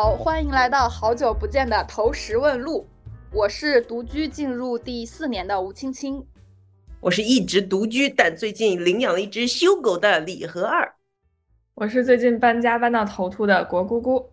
[0.00, 2.86] 好，欢迎来到好久不见的投石问路。
[3.32, 6.24] 我是独居进入第四年的吴青青，
[7.00, 10.94] 我是一直独居但最近领养了一只修狗的李和二，
[11.74, 14.30] 我是最近搬家搬到头秃的国姑姑。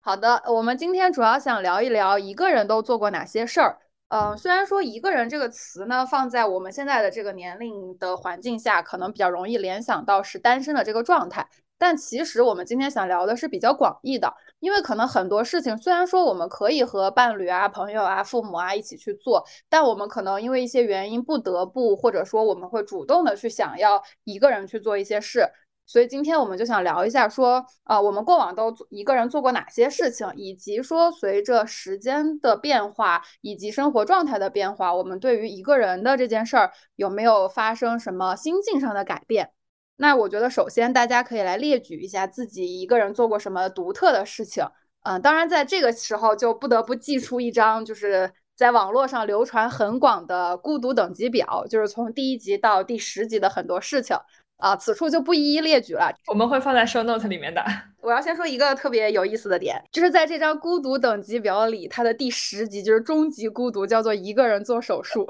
[0.00, 3.78] 好的，我们今天主要想聊一聊一个人都做过哪些事儿。
[4.08, 11.46] 嗯，虽然说“一个人”这个词呢，放在我们现在的这个年龄的环境下，可能比较容易联想到是单身的这个状态。
[11.76, 25.44] 但其实我们今天想聊的是比较广义的，因为可能很多事情虽然说我们可以和伴侣啊、朋友啊、父母啊一起去做，但我们可能因为一些原因不得不，或者说我们会主动的去想要一个人去做一些事。
[25.84, 39.50] 所以今天我们就想聊一下，说啊，我们过往都一个人做过哪些事情，以及说随着时间的变化以及生活状态的变化，我们对于一个人的这件事儿有没有发生什么心境上的改变？
[39.96, 44.64] 那我觉得，首先大家可以来列举一下自己一个人做过什么独特的事情。
[45.04, 54.16] 嗯，当然，在这个时候就不得不祭出一张就是在网络上流传很广的孤独等级表，就是从第一集到第十集的很多事情
[54.58, 54.76] 啊。
[54.76, 57.60] 此处就不一一列举了，我们会放在 show note 里面的。
[58.00, 65.28] 我要先说一个特别有意思的点，就是在这张孤独等级表里，它的第十集就是终极孤独，叫做一个人做手术。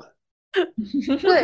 [1.23, 1.43] 对。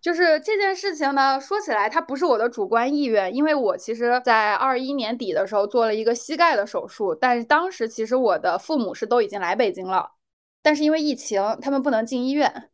[0.00, 10.12] 就是这件事情呢，说起来它不是我的主观意愿，因为我其实，在二一年底的时候做了一个膝盖的手术，但是当时其实我的父母是都已经来北京了，
[10.62, 12.70] 但是因为疫情，他们不能进医院，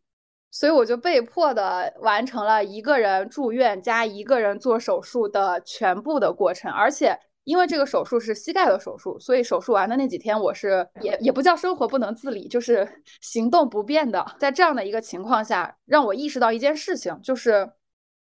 [0.50, 7.18] 所以我就被迫的完成了一个人住院加一个人做手术的全部的过程，而且。
[7.46, 12.86] 因为这个手术是膝盖的手术，所以手术完的那几天，我是也也不叫生活不能自理，就是
[13.22, 14.26] 行动不便的。
[14.40, 17.70] 在这样的一个情况下，让我意识到一件事情，就是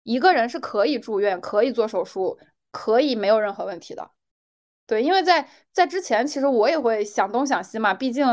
[0.04, 2.38] 一个人是可以住院、可以做手术、
[2.70, 4.08] 可以没有任何问题的。
[4.86, 8.24] 对，因为在在之前，其实我也会想东想西嘛，毕竟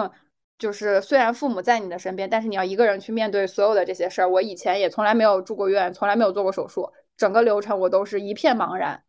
[0.60, 4.30] 就是虽然父母在你的身边，但是你要一个人去面对所有的这些事儿。
[4.30, 9.02] 我以前也从来没有住过院，从来没有做过手术，整个流程我都是一片茫然。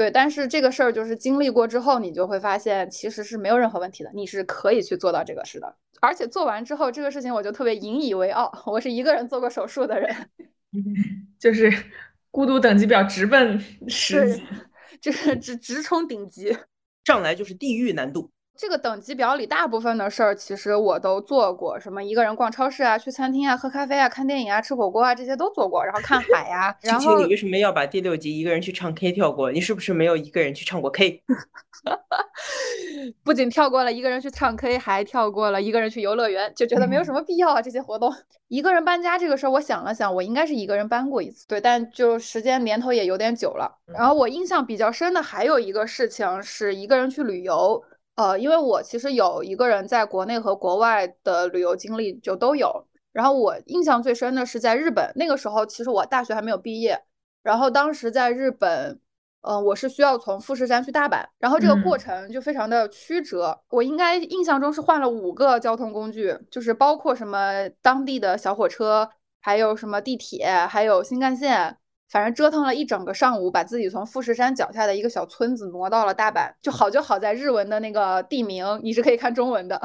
[0.00, 5.76] 对，但是这个事儿就是经历过之后，你就会发现其实是没有任何问题的，你是可以去做到这个事的。
[6.00, 10.16] 而且做完之后，这个事情我就特别引以为傲，我是一个人做过手术的人，
[11.38, 11.70] 就是
[12.30, 14.42] 孤独等级表直奔十级，
[15.02, 16.56] 就是直直冲顶级，
[17.04, 18.30] 上来就是地狱难度。
[18.60, 25.82] 这个等级表里大部分的事儿，其实我都做过，什么一个人逛超市啊，去餐厅啊，喝咖啡啊，看电影啊，吃火锅啊，这些都做过。
[25.82, 26.76] 然后看海呀。
[26.84, 29.50] 然后你为什么要把第六集一个人去唱 K 跳过？
[29.50, 31.22] 你是不是没有一个人去唱过 K？
[33.24, 38.12] 不仅跳过了一个人去唱 K，还跳过了一个人去游乐园，就觉得没有什么必要啊这些活动。
[38.48, 43.78] 一个人搬家这个事儿，我想了想，我应该是一个人搬过一次，对，但就时间年头也有点久了。
[43.86, 47.82] 然后我印象比较深的还有一个事情，是一个人去旅游。
[48.20, 57.02] 呃，因为我其实有一个人在国内和国外的旅游经历就都有，然后我印象最深的是在日本，那个时候其实我大学还没有毕业，
[57.42, 59.00] 然后当时在日本，
[59.40, 69.08] 嗯，我是需要从富士山去大阪，然后这个过程就非常的曲折，我应该印象中是换了五个交通工具，就是包括什么当地的小火车，
[69.40, 71.78] 还有什么地铁，还有新干线。
[72.10, 76.50] 反正折腾了一整个上午，把自己从富士山脚下的一个小村子挪到了大阪。
[76.60, 79.80] 就好就好在日文的那个地名你是可以看中文的，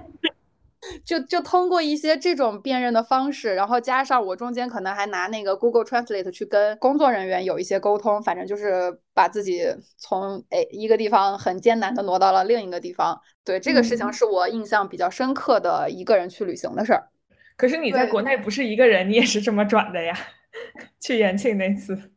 [1.06, 9.64] 就就通过一些这种辨认的方式，然后加上我中间可能还拿那个 Google Translate 去跟工作人员有一些沟通，反正就是把自己
[9.96, 13.18] 从诶一个地方很艰难的挪到了另一个地方。
[13.44, 17.08] 对这个事情是我印象比较深刻的一个人去旅行的事儿。
[17.56, 20.14] 可是你在国内不是一个人，你也是这么转的呀？
[21.00, 22.12] 去延庆那次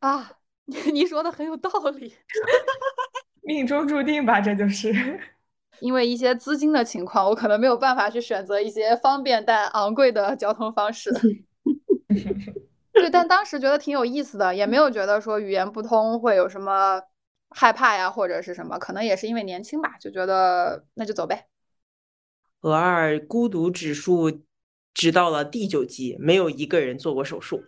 [0.00, 0.38] 啊，
[0.92, 2.14] 你说的很有道理，
[3.42, 5.20] 命中注定吧，这就是
[5.80, 11.10] 因为一些资金的情况，我可能没有办法去选择一些方便但昂贵的交通方式。
[12.92, 17.02] 对，但当时觉得挺有意思的，也没有觉得说语言不通会有什么
[17.50, 21.46] 害怕呀，或者是什么，可能也是因为年轻吧，就觉得那就走呗。
[22.60, 24.42] 何二孤独指数。
[24.94, 27.62] 直到了第九集，没有一个人做过手术。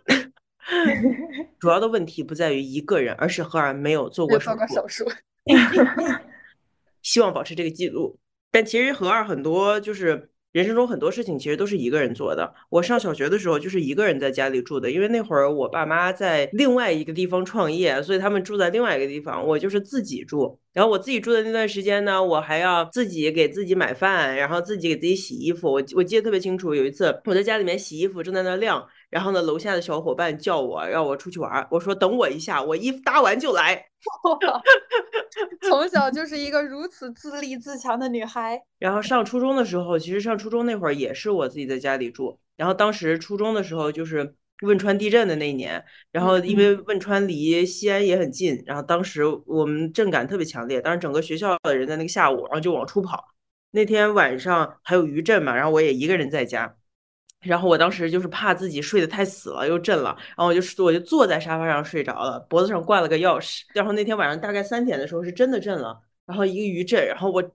[1.59, 4.55] 主要的问题不在于一个人，而是何尔没有做过手
[4.87, 5.05] 术。
[7.03, 8.17] 希望保持这个记录。
[8.49, 10.31] 但其实何二很多就是。
[10.53, 12.51] 人生中很多事情其实都是一个人做的。
[12.69, 20.59] 我上小学的时候就是一个人在家里住的，因为那会儿我爸妈在另外一个地方创业，所以他们住在另外一个地方，我就是自己住。
[20.73, 25.71] 然后我自己住的那段时间呢，我还要自己给自己买饭，然后自己给自己洗衣服。
[25.71, 33.85] 我我记得特别清楚，有一次我在家里面洗衣服，正在那晾，然后呢，楼下的小伙伴叫我让我出去玩儿，我说等我一下，我衣服搭完就来。
[35.67, 38.61] 从小 就是一个如此自立自强的女孩。
[38.79, 42.39] 然后上初中的时候，其实上初中那会儿也是我自己在家里住。
[42.55, 44.33] 然后当时初中的时候就是
[44.63, 53.25] 汶川地震的那一年，然后因为汶川离西安也很近，然后当时我们震感特别强烈，当时整个学校的人在那个下午，然后就往出跑。
[53.71, 56.76] 那天晚上还有余震嘛，然后我也一个人在家。
[57.41, 63.61] 然后我当时就是怕自己睡得太死了，又震了，然后我就我就坐在沙发上睡着了，脖子上挂了个钥匙。
[63.73, 67.51] 然后那天晚上大概三点的时候是真的震了，然后一个余震，然后我叮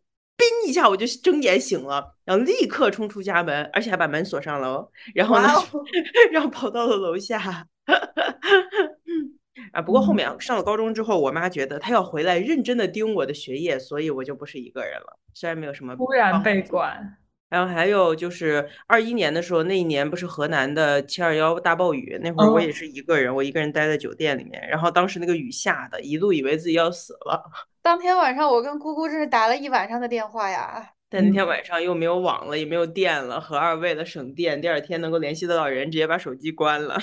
[0.67, 5.49] 一下我就睁眼醒了，然后立刻冲出家门，而且还把门锁上了，然后呢，
[6.33, 7.67] 然后跑到了楼下。
[9.73, 17.19] 啊，不过后面上了高中之后，我妈觉得她要回来认真的盯我的学业，所以我就不是一个人了，虽然没有什么突然被管。
[17.53, 27.45] 然后还有就是二一年的时候，那一年不是河南的七二幺大暴雨，那会儿我也是一个人，我一个人待在酒店里面，然后当时那个雨下的，一度以为自己要死了。
[27.83, 36.99] 当天晚上我跟姑姑真是打了一晚上的电话呀，但那天晚上又没有网了，也没有电了，何二为了省电，第二天能够联系得到人，直接把手机关了。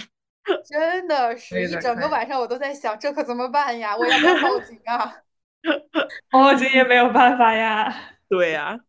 [0.67, 3.95] 真的是一整个晚上我都在想，这可怎么办呀？
[3.95, 5.15] 我要不要报警啊？
[6.31, 7.93] 报警也没有办法呀。
[8.27, 8.79] 对呀。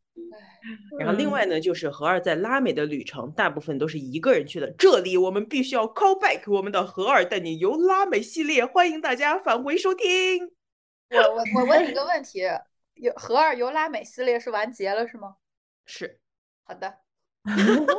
[0.99, 4.71] 然后另外呢，就是何二在拉美的旅程，大部分都是一个人去的。
[4.79, 10.51] 这里我们必须要 call back 我们的何二带你游拉美系列，欢迎大家返回收听。
[11.11, 12.43] 我我我问你个问题，
[12.95, 15.37] 有何二游拉美系列是完结了是吗？
[15.87, 16.21] 是。
[16.65, 16.99] 好的。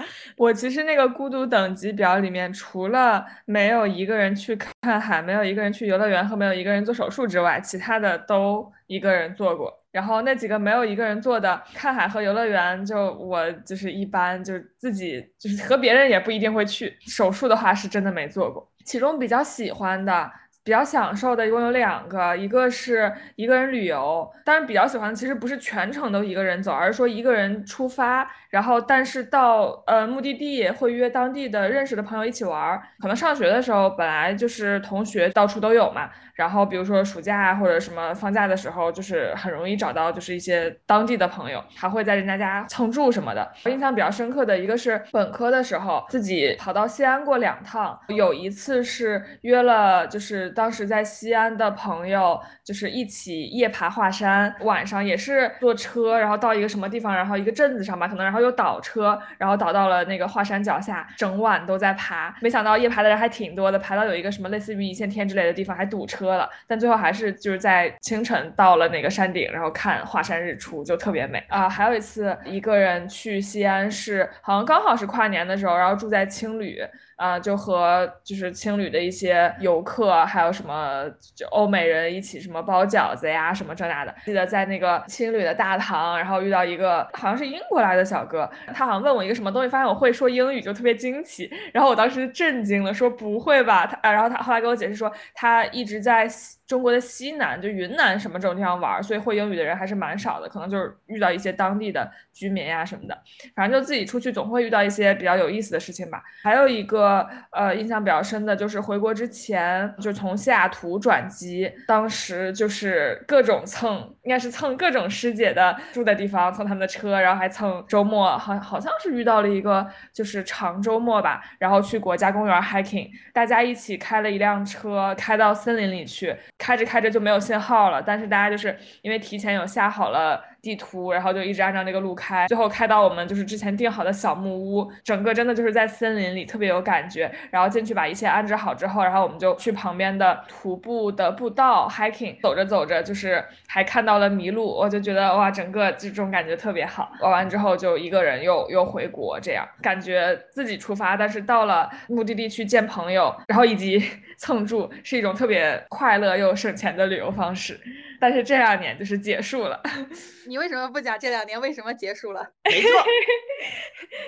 [0.36, 9.72] 我其实那个孤独等级表里面，除了没有一个人去看海，没有一个人去游乐园和没有一个人做手术之外，其他的都一个人做过。
[9.92, 16.96] 然后那几个没有一个人做的看海和游乐园，就我就是一般，就是自己就是和别人也不一定会去。
[17.00, 18.70] 手术的话是真的没做过。
[18.84, 20.30] 其中比较喜欢的、
[20.62, 28.30] 比较享受的一共有两个，一个是一个人旅游，当然比较喜欢的其实不是全程都一个人走，而是说一个人出发。
[28.50, 32.80] 然后，但是到呃目的地会约当地的认识的朋友一起玩。
[33.00, 36.10] 可能上学的时候本来就是同学到处都有嘛。
[36.34, 43.48] 然后比如说暑假或者什么放假的时候，就是很容易找到就是一些当地的朋友，还会在人家家蹭住什么的。
[43.66, 47.96] 印象比较深刻的一个是本科的时候，自己跑到西安过两趟。
[48.08, 58.40] 有一次是约了就是当时在西安的朋友，就是一起夜爬华山，晚上也是坐车，然后到一个什么地方，然后一个镇子上吧，可能然后。
[58.40, 62.34] 又倒车，然后倒到了那个华山脚下，整晚都在爬。
[62.40, 66.48] 没想到夜爬的人还挺多的，爬到有一个什么类似于一线天之类的地方，还堵车了。
[66.66, 71.68] 但最后还是就是在清晨到了那个山顶，然后看华山日出，就特别美啊。
[71.68, 76.80] 还有一次一个人去西安，是好像刚好是跨年的时候，然后住在青旅。
[77.20, 81.04] 啊，就和就是青旅的一些游客，还有什么
[81.36, 84.14] 就欧美人一起什么包饺子呀，什么这那的。
[84.24, 91.50] 记得在那个青旅的大堂，然后遇到一个好像是英国来的小哥，他好像问我一个什么东西，发现我会说英语，就特别惊奇。
[91.74, 93.86] 然后我当时震惊了，说不会吧？
[93.86, 96.26] 他，然后他后来跟我解释说，他一直在。
[96.70, 103.18] 中国的西南就云南什么这种地方玩，所以会英语的人还是蛮少的，可能就是遇到一些当地的居民呀什么的，
[103.56, 106.22] 反正就自己出去总会遇到一些比较有意思的事情吧。
[106.44, 126.32] 还有一个呃印象比较深的就是回国之前就从西雅图转机，当时就是各种蹭，应该是蹭各种师姐的住的地方，蹭他们的车，然后还蹭周末，好好像是遇到了一个就是长周末吧，然后去国家公园 hiking，大家一起开了一辆车开到森林里去。
[126.60, 130.44] 开着开着就没有信号了，但是大家就是因为提前有下好了。
[130.62, 137.30] 地图，然后就一直按照那个路开，最后开到我们就是之前订好的小木屋，整个真的就是在森林里，特别有感觉。
[137.50, 147.10] 然后进去把一切安置好之后，然后我们就去旁边的徒步的步道 hiking，走着走着就是还看到了麋鹿，我就觉得哇，整个这种感觉特别好。
[147.20, 154.02] 玩完之后就一个人又又回国，这样感觉自己出发，但是到了目的地去见朋友，然后以及
[154.36, 157.78] 蹭住，是一种特别快乐又省钱的旅游方式。
[158.20, 159.82] 但是这两年就是结束了。
[160.46, 162.46] 你为什么不讲这两年为什么结束了？
[162.64, 163.04] 没错，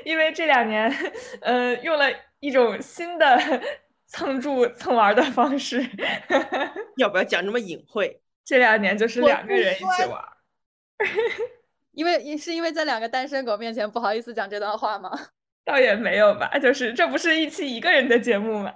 [0.04, 0.90] 因为这两年，
[1.42, 2.08] 呃，用了
[2.40, 3.38] 一种新的
[4.06, 5.84] 蹭住蹭玩的方式。
[6.96, 8.20] 要不要讲这么隐晦？
[8.44, 10.20] 这两年就是两个人一起玩。
[11.92, 15.10] 因为是因为在两个单身狗面前不好意思讲这段话吗？
[15.64, 18.72] 倒也没有吧，就是这不是一期一个人的节目吗？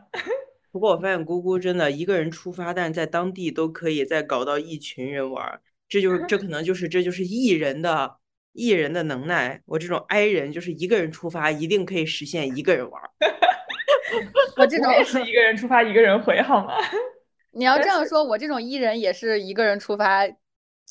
[0.77, 8.17] 不过我发现姑姑真的一个人出发，但是在当地都可以再搞到一群人玩，这就是这可能就是这就是艺人的
[8.53, 13.01] 艺人的能耐，我这种 I 人就是一个人出发，一定可以实现一个人玩。
[14.59, 16.75] 我这种也是一个人出发，一个人回，好吗？
[17.57, 20.29] 你要这样说，我这种艺人也是一个人出发，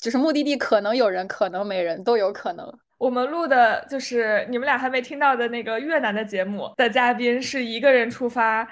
[0.00, 2.76] 就是目的地可能有人，可能没人，都有可能。
[2.98, 8.66] 我们录的就是你们俩还没听到的那个越南的节目的嘉宾是一个人出发，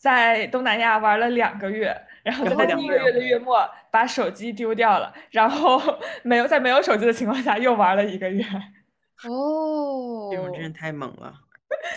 [0.00, 5.78] 在东南亚玩了两个月，然后在第一个月的月末把手机丢掉了，然后
[6.24, 8.42] 没有在没有手机的情况下又玩了一个月。
[9.28, 11.34] 哦，这种真的太猛了。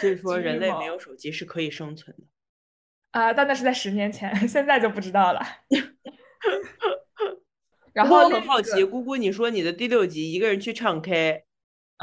[0.01, 2.23] 所以 说，人类没有手机是可以生存的。
[3.11, 5.41] 啊，但那是在十年前，现在就不知道了。
[7.93, 11.45] 然后我很好奇，姑姑，你说你的第六集一个人去唱 K，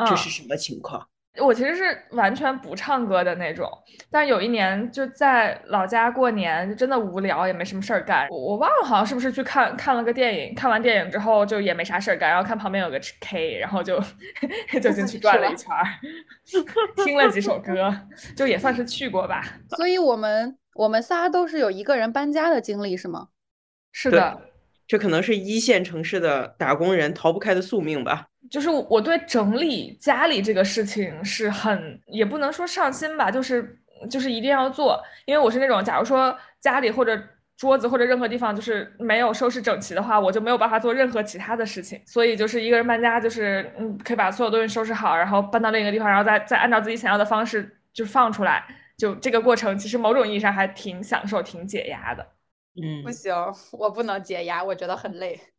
[0.09, 1.11] 这是什么情况？
[1.40, 3.70] 我其实是完全不唱歌的那种，
[4.11, 8.28] 但有一年就在老家过年，就真的无聊，也没什么事儿干。
[8.30, 14.00] 我我忘了好像是不是去看看了个电影，看完电影之后就也没啥事儿干，然后看旁边有个 K，然后就
[14.82, 15.85] 就进去转了一圈儿，
[17.04, 17.94] 听了几首歌，
[18.37, 19.42] 就也算是去过吧。
[19.76, 23.28] 所以我们我们仨都是有一个人搬家的经历，是吗？
[23.92, 24.50] 是的。
[24.90, 28.26] 这可能是一线城市的打工人逃不开的宿命吧。
[28.50, 33.78] 就是我对整理家里这个事情是很，也不能说上心吧，就是
[34.11, 35.00] 就是一定要做。
[35.26, 37.16] 因为我是那种，假如说家里或者
[37.56, 42.02] 桌子或者任何地方就是没有收拾整齐的话，我就没有办法做任何其他的事情。
[42.04, 48.64] 所以就是一个人搬家，就是嗯，可以把所有东西收拾好，然后搬到另一个地方，然后再再按照自己想要的方式就放出来。
[48.99, 52.26] 就这个过程，其实某种意义上还挺享受、挺解压的。
[52.76, 53.34] 嗯，不行，
[53.72, 55.38] 我不能解压，我觉得很累。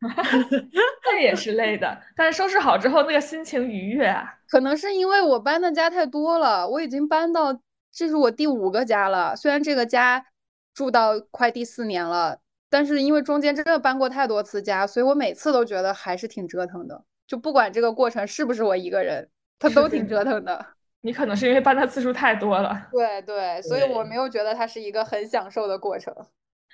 [1.04, 4.32] 那也是累的，但是收拾好之后，那个心情愉悦啊。
[4.48, 7.52] 可能是因为我搬的家太多了，我已经搬到
[7.92, 9.36] 这是我第五个家了。
[9.36, 10.24] 虽然这个家
[10.72, 12.38] 住到快第四年了，
[12.70, 17.04] 但是因为中间真的搬过太多次家，所以我每次都觉得还是挺折腾的。
[17.26, 19.28] 就不管这个过程是不是我一个人，
[19.58, 20.64] 他都挺折腾的。
[21.02, 22.88] 你可能是因为搬的次数太多了。
[22.90, 26.14] 对对，所以我没有觉得它是一个很享受的过程。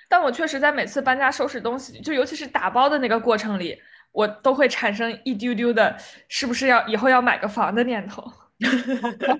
[0.09, 3.79] 但我确实在每次搬家收拾东西，就尤其是打包的那个过程里，
[4.11, 5.95] 我都会产生一丢丢的，
[6.27, 8.21] 是不是要以后要买个房的念头？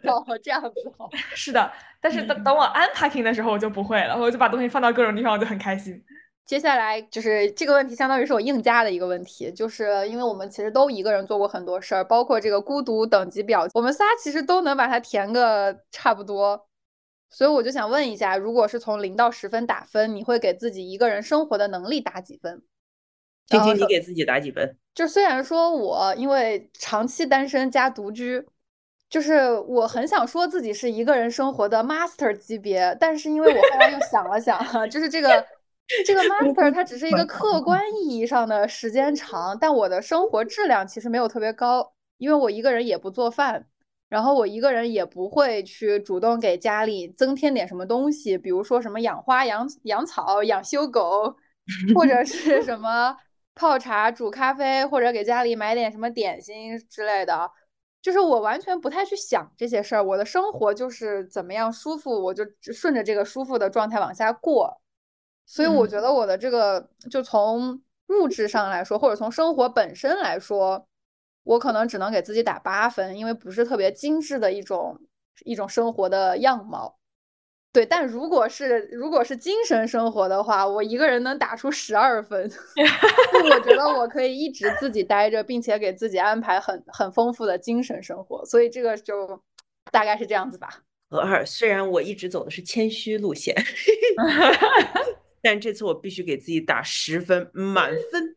[0.07, 0.73] 哦， 这样子。
[1.35, 6.01] 是的，但是等等我 unpacking 的时候，我就不会了，我就把东西放到各种地方，我就很开心。
[6.45, 16.68] 接下来就是这个问题，相当于是我硬加的一个问题，就是因为我们其实都一个人做过很多事儿，包括这个孤独等级表，我们仨其实都能把它填个差不多。
[17.29, 22.61] 所以我就想问一下，如果是从零到十分打分，你会给自己一个人生活的能力打几分？
[23.47, 24.77] 晶晶，你给自己打几分？
[24.93, 28.43] 就虽然说我因为长期单身加独居，
[29.09, 34.59] 就是我很想说自己是一个人生活的 master 级别，但是因为我后来又 想了想，
[34.89, 35.45] 就是这个
[36.05, 43.67] 这个 master 它只是一个客观意义上的时间长，但我的生活质量其实没有特别高，因为我一个人也不做饭。
[44.09, 51.35] 然后我一个人也不会去主动给家里增添点什么东西，比如说什么养花、养养草、养修狗，
[51.95, 53.15] 或者是什么
[53.53, 57.51] 泡茶、煮咖啡，或者给家里买点什么点心之类的。
[58.01, 64.81] 就是我完全不太去想这些事儿，我的生活就是怎么样舒服，我就顺着这个舒服的状态往下过。
[65.45, 70.88] 所以我觉得我的这个，就从物质上来说，或者从生活本身来说。
[71.43, 74.99] 我可能只能给自己打八分，因为不是特别精致的一种
[75.45, 76.97] 一种生活的样貌。
[77.71, 82.49] 对，但如果是如果是精神生活的话，我一个人能打出十二分。
[83.43, 88.43] 我觉得我可以一直自己待着，并且给自己安排很很丰富的精神生活。
[88.43, 89.39] 所以这个就
[89.91, 90.81] 大概是这样子吧。
[91.11, 93.55] 和二，虽然我一直走的是谦虚路线
[95.41, 98.35] 但这次我必须给自己打十分满分。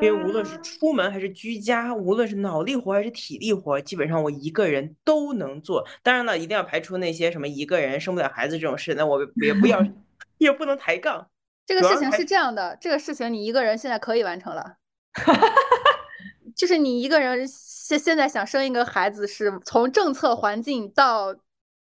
[0.00, 5.86] 因为无论是出门还是居家，无论是脑力活还是体力活，基本上我一个人都能做。
[6.02, 9.82] 当然了，一定要排除那些什么一个人生不了孩子这种事，那我也不要，
[10.38, 11.28] 也不能抬杠。
[11.64, 14.76] 这个事情是这样的，这个事情你一个人现在可以完成了，
[16.54, 21.34] 就是你一个人现现在想生一个孩子，是从政策环境到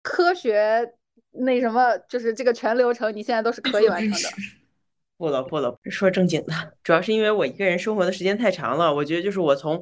[0.03, 0.93] 科学
[1.31, 4.29] 那什么，就是这个全流程，你现在都是可以完成的。
[5.21, 8.93] 不了不了，说正经的， 主要是因为我一个人生活的时间太长了。
[8.93, 9.81] 我觉得就是我从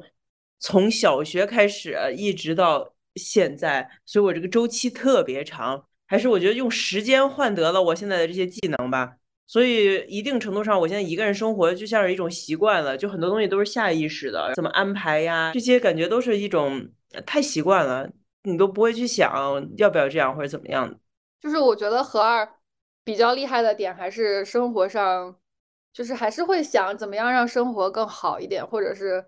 [0.58, 5.86] 从小学开始一直到现在，所以我这个周期特别长。
[6.06, 9.14] 还是我觉得用时间换得了我现在的这些技能吧。
[9.46, 16.88] 所以一定程度上，我现在一个人生活就像是一种习惯了，就很多东西都是下意识的，怎么安排呀，这些感觉都是一种
[17.24, 18.10] 太习惯了，
[18.42, 19.32] 你都不会去想
[19.76, 20.96] 要不要这样或者怎么样的。
[21.40, 22.48] 就是我觉得何二。
[23.10, 25.34] 比较厉害的点还是生活上，
[25.92, 29.24] 就是还是会想怎么样让生活更好一点，或者是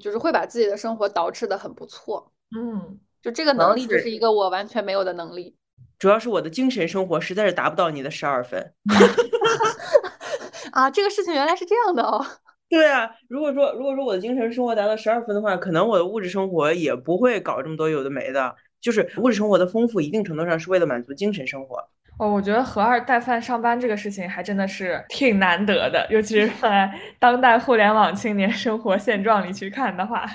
[0.00, 2.32] 就是会把自己的生活捯饬的很不错。
[2.56, 5.54] 嗯，就这个能力，就是一个我完全没有的能力。
[5.96, 8.74] 主要是我的精神生活实在是达不到你的十二分。
[10.72, 12.26] 啊，这个事情原来是这样的哦。
[12.68, 18.56] 对啊，如果说如果说我的精神生活达到十二分的话，可能我的物质生活也不会搞这么多有的没的。
[18.80, 21.88] 就是物质生活的丰富，一定程度上是为了满足精神生活。
[22.18, 30.26] 哦，我觉得和二带饭上班这个事情还真的是挺难得的，尤其是在当代互联网青年生活现状里去看的话。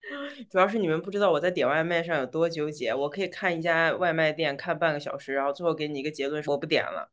[0.50, 7.08] 主要是你们不知道我在点外卖上有多纠结，我可以看一家外卖店看半个小时，然后最后给你一个结论，说我不点了。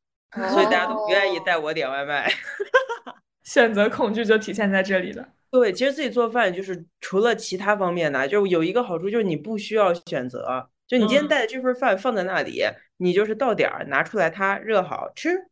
[0.50, 2.30] 所以大家都不愿意带我点外卖。
[3.44, 5.26] 选择恐惧就体现在这里了。
[5.50, 10.68] 对，其实自己做饭就是除了其他方面的，就有一个好处就是你不需要选择。
[10.88, 12.64] 就你今天带的这份饭放在那里，
[12.98, 15.48] 你就是到点儿拿出来，它热好吃，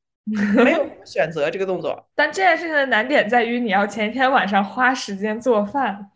[0.63, 2.07] 没有 选择这个动作。
[2.15, 6.09] 但这件事情的难点在于，你要前一天晚上花时间做饭。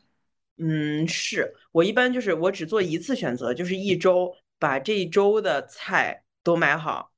[0.58, 7.12] 嗯，是我一般就是我只做一次选择，就是一周把这一周的菜都买好，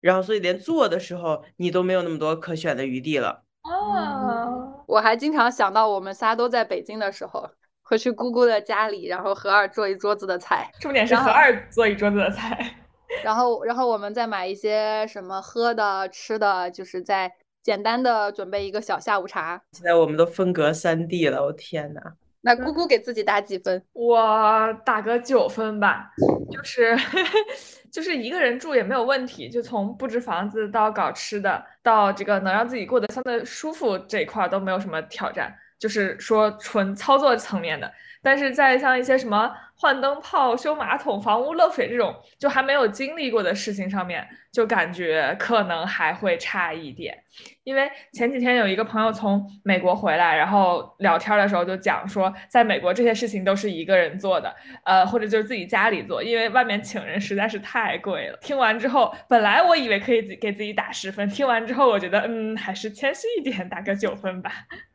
[0.00, 3.44] 然后所以连做的时候你都没有那么多可选的余地了。
[3.62, 7.50] 哦，我还经常想到我们仨都在北京的时候。
[7.90, 12.76] 会去姑姑的家里，然后何二做一桌子的菜，重点是何二做一桌子的菜。
[13.24, 17.32] 然后，然后我们再买一些什么喝的、吃的，就是在
[17.64, 19.60] 简单的准备一个小下午茶。
[19.72, 22.00] 现在我们都分隔三地了，我天呐。
[22.42, 23.82] 那姑姑给自己打几分？
[23.92, 26.12] 我打个九分吧，
[26.48, 26.96] 就是
[27.90, 35.52] 就是一个人住也没有问题，就从布置房子到搞吃的，到这个能让自己过得相对舒服这一块都没有什么挑战。
[35.80, 37.90] 就是说纯操作层面的，
[38.22, 47.16] 但是在像一些什么换灯泡、修马桶、房屋漏水这种就还没有经历过的事情上面，就感觉可能还会差一点。
[47.64, 58.36] 因为前几天有一个朋友从美国回来，然后聊天的时候就讲说，在美国这些事情都是一个人做的，呃，或者就是自己家里做，因为外面请人实在是太贵了。
[58.42, 64.52] 听完之后，本来我以为可以给自己打十分，听完之后我觉得，嗯，还是谦虚一点，打个九分吧。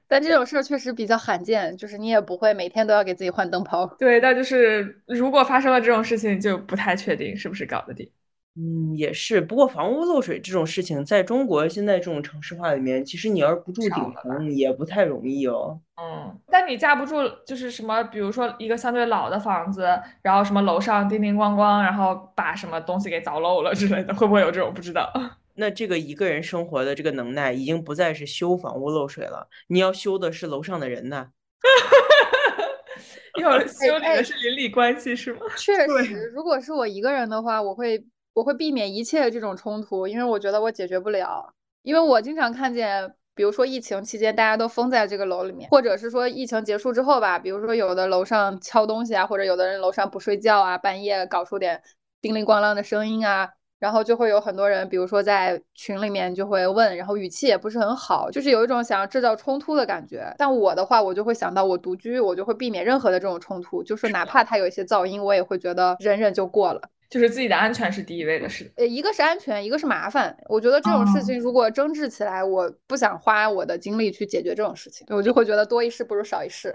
[0.07, 3.85] 但这种事儿确实比较罕见，就是你也不会每天都要给自己换灯泡。
[3.99, 8.09] 对，但就是如果发生了这种事情，就不太确定是不是搞得定。
[8.57, 9.41] 嗯，也是。
[9.41, 15.77] 不过房屋漏水这种事情，在中国现在这种城市化里面，其实你要是不住顶层，也不太容易哦。
[16.01, 17.15] 嗯，但你架不住，
[17.45, 19.85] 就是什么，比如说一个相对老的房子，
[20.21, 24.73] 然后什么楼上叮叮咣咣，然后把什么东西给凿漏了之类的，会不会有这种？
[24.73, 25.11] 不知道。
[25.55, 31.29] 那这个一个人生活的这个能耐，已经不再是修房屋漏水了，你要修的是楼上的人呢。
[33.41, 35.39] 要 修理的是邻里关系是吗？
[35.57, 41.53] 确实，如果是我一个人的话，我会我会避免一切这种冲突，因为我觉得我解决不了。
[41.81, 51.83] 因为我经常看见，比如说疫情期间大家都封在这个楼里面，或者是说疫情结束之后吧，比如说有的楼上敲东西啊，或者有的人楼上不睡觉啊，半夜搞出点
[52.21, 53.51] 叮铃咣啷的声音啊。
[53.77, 60.33] 然后就会有很多人，比如说在群里面就会问，然后语气也不是很好，就是有一种想要制造冲突的感觉。
[60.37, 66.81] 但我的话，我就会想到我独居，我就会避免任何的这种冲突，就是哪怕它有一些噪音，我也会觉得忍忍就过了。
[67.09, 70.35] 就是自己的安全是第一位的，是呃，一个是安全，一个是麻烦。
[70.47, 76.73] 我觉得这种事情如果争执起来，我不想花我的精力去解决这种事情，我就会觉得多一事不如少一事。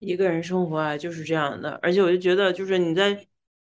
[0.00, 1.78] 一个人生活啊，就是这样的。
[1.80, 3.16] 而且我就觉得，就是你在。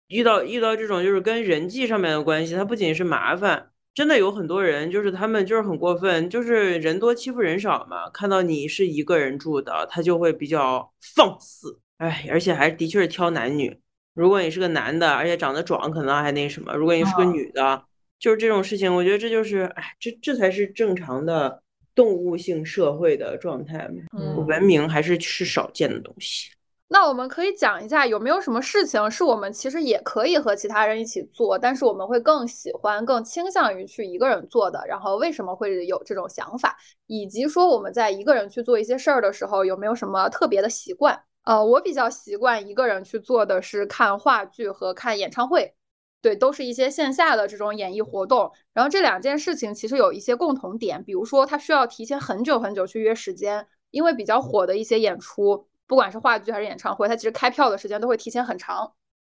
[0.08, 8.10] 遇到遇到这种就是跟人际上面的关系，它不仅是麻烦，真的有很多人就是他们就是很过分，就是人多欺负人少嘛。
[8.12, 13.80] 看到你是一个人住的，他就会比较放肆，哎，而且还的确是挑男女。
[14.14, 17.84] 如果你是个男的，而且长得壮，可能还那什么；如果你是个女的，
[18.18, 21.62] 就是这种事情，我觉得这就是，哎，这这才是正常的
[21.94, 24.46] 动物性社会的状态嘛。
[24.48, 26.50] 文明还是是少见的东西。
[26.90, 34.82] 那我们可以讲一下，有没有什么事情是我们其实也可以和其他人一起做，但是我们会更喜欢、更倾向于去一个人做的？
[34.88, 36.78] 然后为什么会有这种想法？
[37.06, 41.22] 以及说我们在一个人去做一些事儿的时候，有没有什么特别的习惯？
[41.44, 45.76] 呃，我比较习惯一个人去做的是看话剧和看演唱会，
[46.22, 48.50] 对，都是一些线下的这种演艺活动。
[48.74, 55.68] 然后这两件事情其实有一些共同点，比如说它需要提前很久很久去约时间，因为比较火的一些演出。
[55.88, 58.94] 不管是话剧还是演唱会，它其实开票的时间都会提前很长。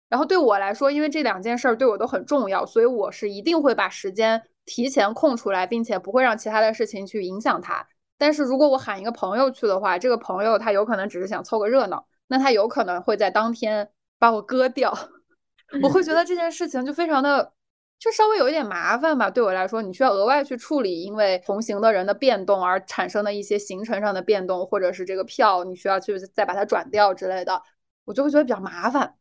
[0.08, 7.86] 然后对我来说，因为这两件事儿对我都很重要，所以我是一定会把时间提前空出来，并且不会让其他的事情去影响它。
[8.16, 14.96] 但是如果我喊一个朋友去的话，这个朋友他有可能只是想凑个热闹，那他有可能会在当天把我割掉。
[15.82, 17.52] 我会觉得这件事情就非常的
[17.98, 19.30] 就稍微有一点麻烦吧。
[19.30, 27.62] 对我来说，你需要额外去处理因为同行的人的变动而产生的一些行程上的变动，或者是这个票你需要去再把它转掉之类的，
[28.04, 29.14] 我就会觉得比较麻烦。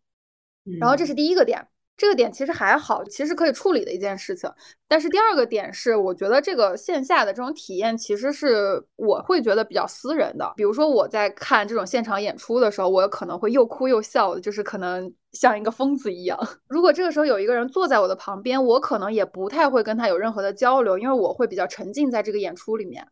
[0.79, 1.67] 然后这是第一个点。
[1.97, 4.47] 这个点其实还好，其实可以处理的一件事情。
[4.87, 10.53] 但是第二个点是，我觉得这个线下的这种体验其实是我会觉得比较私人的。
[10.55, 16.37] 比如说我在看这种现场演出的时候，我可能会又哭又笑的，就是可能像一个疯子一样。
[16.69, 23.07] 如果这个时候有一个人坐在我的旁边，我可能也不太会跟他有任何的交流，因为我会比较沉浸在这个演出里面。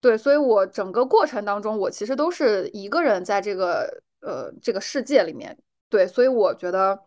[0.00, 5.54] 对，所以我整个过程当中，我其实都是一个人在这个呃这个世界里面。
[5.90, 6.98] 对，所以我觉得。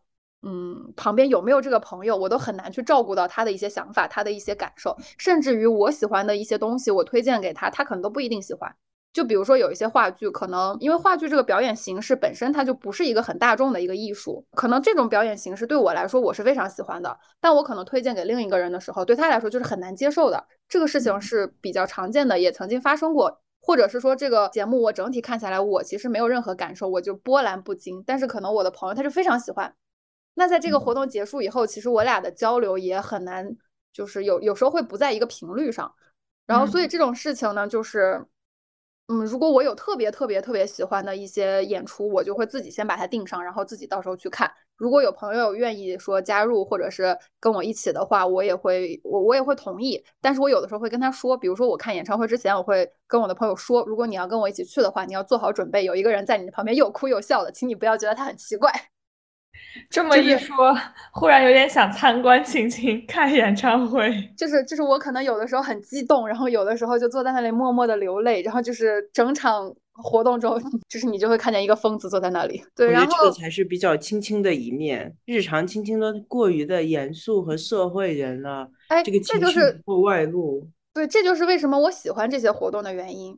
[0.41, 8.73] 嗯，旁边有没有这个朋友，我都很难去照顾到他的一些想法，他的一些感受，甚至于我喜欢的一些东西，我推荐给他，他可能都不一定喜欢。
[9.11, 20.45] 就比如说有一些话剧，可能因为话剧这个表演形式本身它就不是一个很大众的一个艺术，可能这种表演形式对我来说我是非常喜欢的，但我可能推荐给另一个人的时候，对他来说就是很难接受的。
[20.69, 29.73] 这个事情是比较常见的，也曾经发生过，或者是说这个节目我整体看下来，我其实没有任何感受，我就波澜不惊，但是可能我的朋友他就非常喜欢。
[30.39, 33.45] 那在这个活动结束以后，其实我俩的交流也很难，
[33.91, 35.93] 就是有有时候会不在一个频率上，
[36.45, 38.25] 然后所以这种事情呢，就是，
[39.09, 44.49] 嗯，如果我有特别特别特别喜欢的一些演出，我就会自己先把它定上，然后自己到时候去看。
[44.77, 50.01] 如果有朋友愿意说加入或者是跟我一起的话，我也会我我也会同意。
[50.21, 58.71] 但是我有的时候会跟他说，比如说我看演唱会之前，我会跟我的朋友说，如果你要跟我一起去的话，你要做好准备，有一个人在你的旁边又哭又笑的，请你不要觉得他很奇怪。
[59.89, 60.75] 这么一说，
[61.13, 64.11] 忽然有点想参观青青看演唱会。
[64.37, 72.63] 就是就是，我可能有的时候很激动，然后有的时候就坐在那里默默的流泪，然后就是整场活动中， 就是你就会看见一个疯子坐在那里。
[72.75, 78.69] 对，然后这个才是比较青青的一面，日常青青都过于的严肃和社会人了。
[78.89, 80.69] 哎，这个这就是不外露。
[80.93, 83.37] 对，这就是为什么我喜欢这些活动的原因，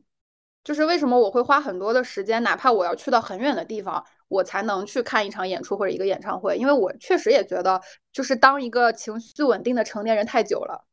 [0.64, 4.02] 就是为什么我会花很多的时间，哪怕我要去到很远的地方。
[4.32, 7.80] 我才能去看一场演出或者一个演唱会，因为我确实也觉得，
[8.12, 10.84] 就是当一个情绪稳定的成年人太久了，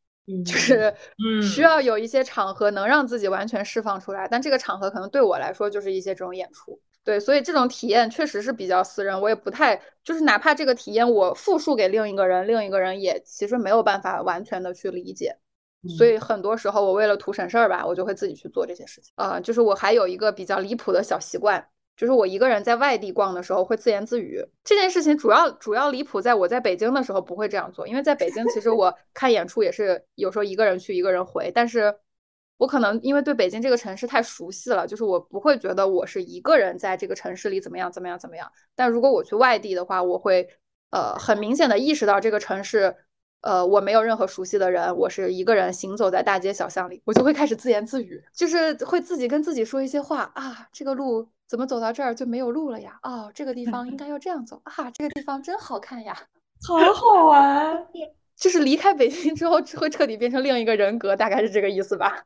[0.46, 0.94] 就 是
[1.42, 4.28] 需要有一些场合能让自己完全释放出来。
[4.28, 15.38] 但这个场合可能对我来说就是一些这种演出，对，所以这种体验确实是比较私人，我也不太就是哪怕这个体验我复述给另一个人，另一个人也其实没有办法完全的去理解。
[15.98, 19.40] 所以很多时候我为了图省事儿吧，我就会自己去做这些事情啊。
[19.40, 21.66] 就是我还有一个比较离谱的小习惯。
[22.00, 31.94] 就是我一个人在外地逛的时候会自言自语，这件事情主要主要离谱在我在北京的时候不会这样做，因为在北京其实 我看演出也是有时候一个人去一个人回，但是
[32.56, 40.48] 我可能因为对北京这个城市太熟悉了，就是我不会觉得我是一个人在这个城市里怎么样怎么样怎么样，但如果我去外地的话，我会
[40.92, 42.96] 呃很明显的意识到这个城市。
[43.42, 53.00] 呃，我没有任何熟悉的人，我是一个人行走在大街小巷里，我就会开始自言自语，就是会自己跟自己说一些话啊，这个路怎么走到这儿就没有路了呀？
[53.02, 56.16] 哦，这个地方应 该要这样走啊，这个地方真好看呀，
[56.66, 57.88] 好好玩。
[58.38, 62.24] 就是离开北京之后会彻底变成另一个人格，大概是这个意思吧。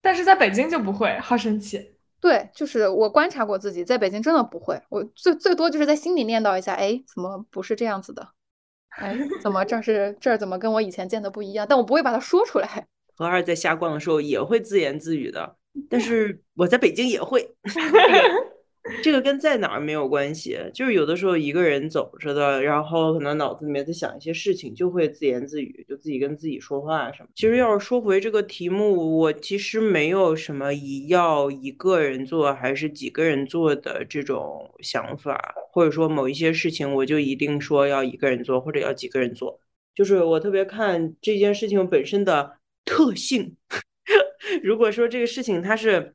[0.00, 1.96] 但是在北京就不会，好神奇。
[2.18, 8.26] 对，就是我观察过自己，在北京真的不会，我最最多就是在心里念叨一下，哎，怎么不是这样子的？
[8.88, 11.66] 哎，怎么这是这儿怎么跟我以前见的不一样？
[11.68, 12.86] 但我不会把它说出来。
[13.14, 15.56] 何二在瞎逛的时候也会自言自语的，
[15.90, 17.48] 但是我在北京也会。
[19.02, 27.28] 这个跟在哪儿没有关系，就是有的时候一个人走着的，然后可能脑子里面在想一些事情，就会自言自语，就自己跟自己说话什么。
[27.34, 39.58] 其实要是说回这个题目，我其实没有什么一要一个人做还是几个人做的这种想法，或者说某一些事情我就一定说要一个人做或者要几个人做，
[39.96, 42.52] 就是我特别看这件事情本身的
[42.84, 43.56] 特性。
[44.62, 46.14] 如果说这个事情他是。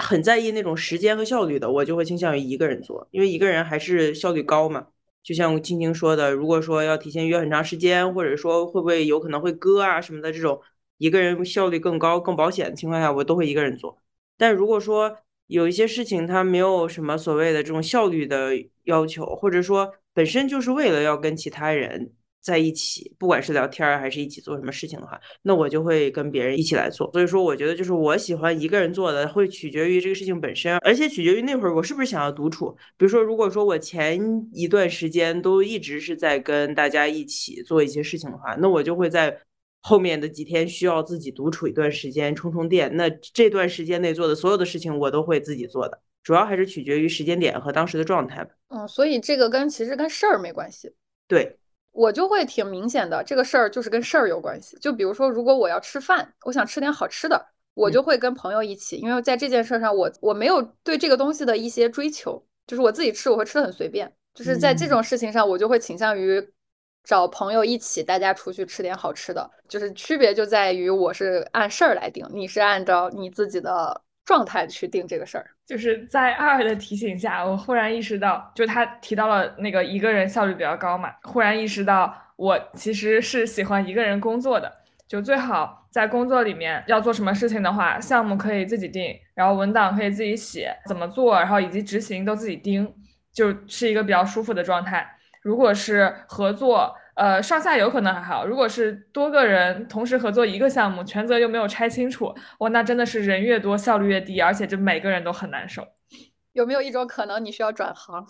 [0.00, 4.88] 很在意那种时间和效率的，我就会倾向于一个人做，因为一个人还是效率高嘛。
[5.22, 10.60] 就像青青说的，如果说要提前约很长时间，或者说会不会有可能会割啊什么的这种，
[10.98, 13.96] 一个人效率更高、更保险的情况下，我都会一个人做。
[14.36, 18.50] 但如果说有一些事情他没有什么所谓的这种效率的
[18.82, 22.12] 要求，或者说本身就是为了要跟其他人。
[22.44, 27.10] 在一起，不管是聊天儿还是一起做什么事情的话，那我就会跟别人一起来做。
[27.10, 32.70] 所以说，我觉得就是我喜欢一个人做的，会取决于这个事情本身，而且取决于那会儿我是不是想要独处。
[32.98, 34.20] 比如说，如果说我前
[34.52, 39.40] 一段时间都一直是在跟大家一起做一些事情的话，那我就会在
[39.80, 42.94] 后面的几天需要自己独处一段时间充充电。
[42.94, 48.50] 那这段时间内做的所有的事情，我都会自己做的，主要还是取决于时间点和当时的状态吧。
[48.68, 50.92] 嗯，所以这个跟其实跟事儿没关系。
[51.26, 51.56] 对。
[51.94, 54.76] 我就会挺明显的，这个事儿就是跟事儿有关系。
[54.80, 64.12] 就比如说，如果我要吃饭，我想吃点好吃的，我就会跟朋友一起，因为在这件事上，我我没有对这个东西的一些追求，就是我自己吃，我会吃的很随便。
[64.34, 66.44] 就是在这种事情上，我就会倾向于
[67.04, 69.48] 找朋友一起，大家出去吃点好吃的。
[69.68, 75.53] 就是区别就在于我是按事儿来定，你是按照你自己的状态去定这个事儿。
[75.66, 84.70] 就是在二的提醒下，我忽然意识到，就他提到了那个一个人效率比较高嘛，忽然意识到我其实是喜欢一个人工作的，
[85.08, 92.92] 就最好在工作里面要做什么事情的话，项目可以自己定，然后文档可以自己写，怎么做，然后以及执行都自己盯。
[93.34, 95.04] 就是一个比较舒服的状态。
[95.42, 105.86] 如果是合作，呃，上下游可能还好；如果是多个人同时合作一个项目，权责又没有拆清楚，哇，那真的是人越多效率越低，而且就每个人都很难受。
[106.52, 108.26] 有没有一种可能你需要转行？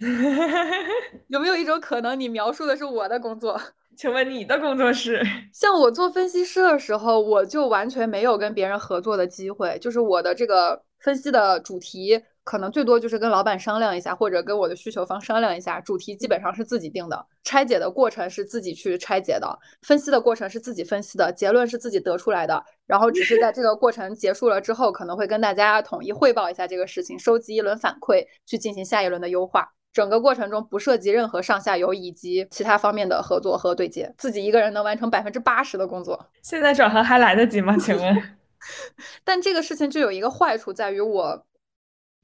[1.28, 3.60] 有没有一种可能你描述的是我的工作？
[3.96, 5.22] 请问你的工作是？
[5.52, 12.22] 像我做分析师的时候，我就完全没有跟别人合作的机会，就是我的这个分析的主题。
[12.44, 29.66] 可能最多就是跟老板商量一下，或者跟我的需求方商量一下，主题基本上是自己定的，拆解的过程是自己去拆解的，分析的过程是自己分析的，结论是自己得出来的，然后只是在这个过程结束了之后，可能会跟大家统一汇报一下这个事情，收集一轮反馈，去进行下一轮的优化。
[29.90, 36.28] 整个过程中不涉及任何上下游以及其他方面的合作和对接，自己一个人能完成百分之八十的工作。
[36.42, 37.74] 现在转行还来得及吗？
[37.78, 38.22] 请问？
[39.24, 41.46] 但这个事情就有一个坏处在于我。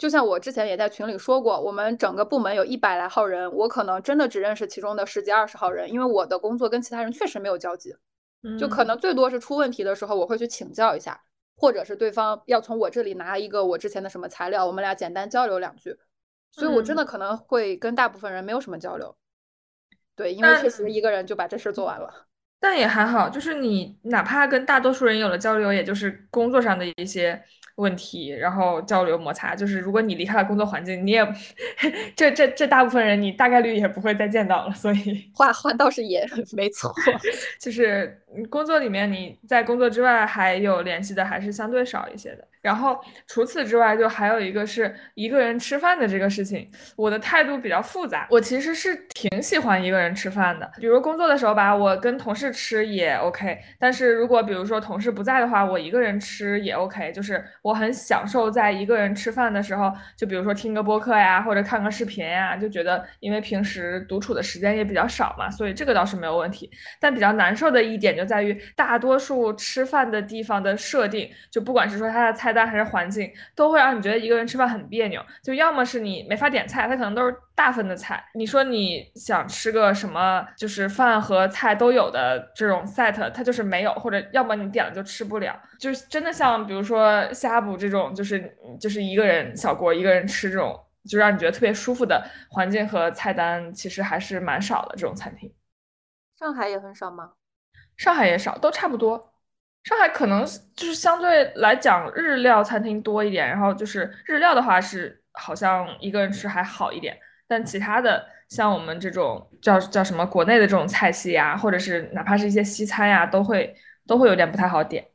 [0.01, 7.95] 就像我之前也在群里说过，我们整个部门有一百来号人，我可能真的只认识其中的十几二十号人，因为我的工作跟其他人确实没有交集，
[8.59, 11.21] 就可能最多是出问题的时候我会去请教一下，
[11.55, 15.95] 或者是对方要从我这里拿一个我之前的什么材料，我们俩简单交流两句，
[16.51, 19.15] 所以我真的可能会跟大部分人没有什么交流，
[20.17, 22.27] 对，因为确实一个人就把这事做完了。
[22.59, 27.45] 但也还好，就是你哪怕跟大多数人有了交流，也就是工作上的一些。
[27.81, 31.27] 问题，然后交流摩擦，就是如果你离开了工作环境，你也
[32.15, 36.93] 这这这大部分人你大概率也不会再见到了，所以话话倒是也没错，
[37.59, 42.47] 就是工作里面你在工作之外还有联系的还是相对少一些的。
[42.61, 48.27] 然后除此之外，就还有一个是一个人吃饭的这个事情，我的态度比较复杂。
[48.29, 53.59] 我其实是挺喜欢一个人吃饭的，比如工作的时候吧，我跟同事吃也 OK。
[53.79, 57.11] 但是如果比如说同事不在的话，我一个人吃也 OK。
[57.13, 66.71] 就是我很享受在一个人吃饭的时候，就比如说听个播客呀，或者看个视频呀，就觉得因为平时独处的时间也比较少嘛，所以这个倒是没有问题。
[67.01, 72.50] 但比较难受的一点就在于大多数吃饭的地方的设定，就不管是说它的菜。
[72.51, 78.23] 菜单还是环境都会让你觉得一个人吃饭很别扭，就要么是你没法点菜，它可能都是大份的菜。
[78.35, 85.57] 你说你想吃个什么，就是饭和菜都有的这种 set，它就是没有，或者要么你点了就吃不了。
[85.79, 90.77] 就是真的像比如说呷哺这种，就是就是一个人小锅一个人吃这种，
[91.09, 95.53] 就让你觉得特别舒服的环境和菜单，其实还是蛮少的这种餐厅。
[96.37, 97.33] 上海也很少吗？
[97.97, 99.30] 上海也少，都差不多。
[99.85, 100.45] 上海可能
[100.77, 113.75] 就是相对来讲日料餐厅多一点，然后就是日料的话是好像一个人吃还好一点，但其他的像我们这种叫叫什么国内的这种菜系呀，或者是哪怕是一些西餐呀，都会
[114.07, 115.09] 都会有点不太好点。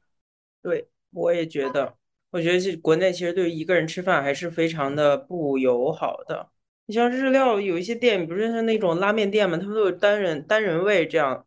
[0.61, 1.95] 对，我也觉得，
[2.31, 6.49] 我觉得这国内其实对于一个人吃饭还是非常的不友好的。
[6.87, 11.45] 你像日料有一些店，比如说像那种拉面店嘛，他们都有单人单人位这样。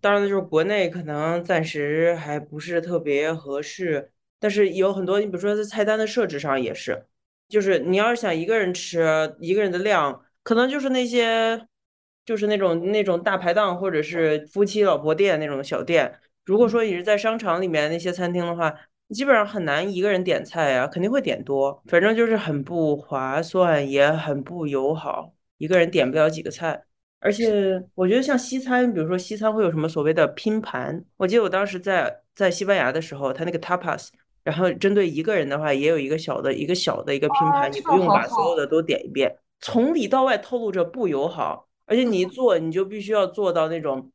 [0.00, 7.06] 当然，就是国内可能暂时还不是特别合适，但是有很多，你比如说在菜单的设置上也是，
[7.48, 11.66] 就是你要是想一个人吃，一个人的量，可能就是那些，
[12.24, 16.18] 就是那种那种大排档或者是夫妻老婆店那种小店。
[16.44, 18.74] 如果说你是在商场里面那些餐厅的话，
[19.10, 26.84] 基本上很难一个人点菜呀，肯定会点多，反正就是很不划算，也很不友好，一个人点不了几个菜。
[27.20, 31.04] 而且我觉得像西餐，比如说西餐会有什么所谓的拼盘？
[31.16, 34.08] 我记得我当时在在西班牙的时候，他那个 tapas，
[34.44, 39.36] 然后针对一个人的话，也有一个小的一个小的一个拼盘，你不用把所有的都点一遍。
[39.60, 44.12] 从里到外透露着不友好，而且你一坐你就必须要做到那种，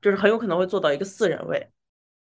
[0.00, 1.68] 就是很有可能会做到一个四人位。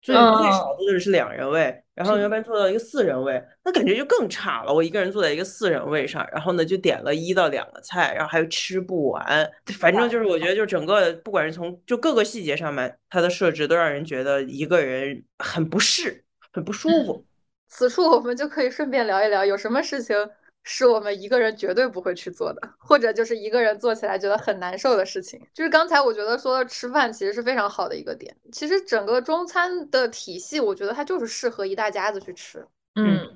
[0.01, 4.73] 最最少的是两人位，然后要不然坐到一个四人位，那感觉就更差了。
[4.73, 9.51] 我一个人坐在一个四人位上，然后呢就点了一到两个菜，然后还有吃不完。
[9.79, 17.25] 反正就是我觉得，就整个不管是从就各个细节上面，它的设置都让人觉得一个人很不适，很不舒服。
[17.69, 20.15] 此处我们就可以顺便聊一聊，有什么事情
[20.63, 25.39] 是我们一个人绝对不会去做的，或者就是一个人做起来觉得很难受的事情。
[25.53, 28.35] 就是刚才我觉得说的吃饭其实是非常好的一个点。
[28.51, 32.65] 其实整个中餐的体系，我觉得它就是适合一大家子去吃。
[32.95, 33.29] 嗯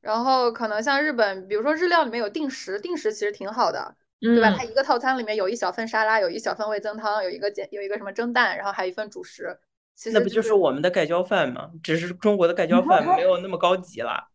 [0.00, 4.54] 然后可能像日本，比如说日料里面有定时，定时其实挺好的，对吧？
[4.56, 9.58] 它嗯一个套餐里面有一小份沙拉，有一小份味增汤，有一个简有一个什么蒸蛋，然后还有一份主食。
[9.96, 11.70] 其实那不就是我们的盖浇饭吗？
[11.82, 14.28] 只是中国的盖 浇饭没有那么高级了。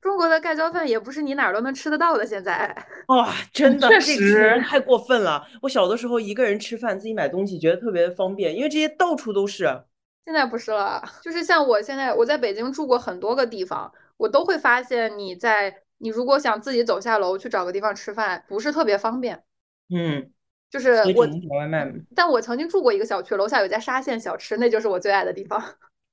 [0.00, 2.74] 中国的盖浇饭也不是你哪儿都能吃得到的，现在。
[3.08, 5.44] 哇，真的，确实太过分了！
[5.62, 9.84] 我小的时候一个人吃饭，自己买东西觉得特别方便，因为这些到处都是。
[10.24, 19.42] 现在不是了，就是像我现在我在北京住过很多个地方，我都会发现你在你如果想自己走下楼去找个地方吃饭，不是特别方便。
[19.88, 20.30] 嗯，
[20.70, 21.26] 就是我。
[22.14, 25.58] 但我曾经住过一个小区，楼下有家沙县小吃，那就是我最爱的地方，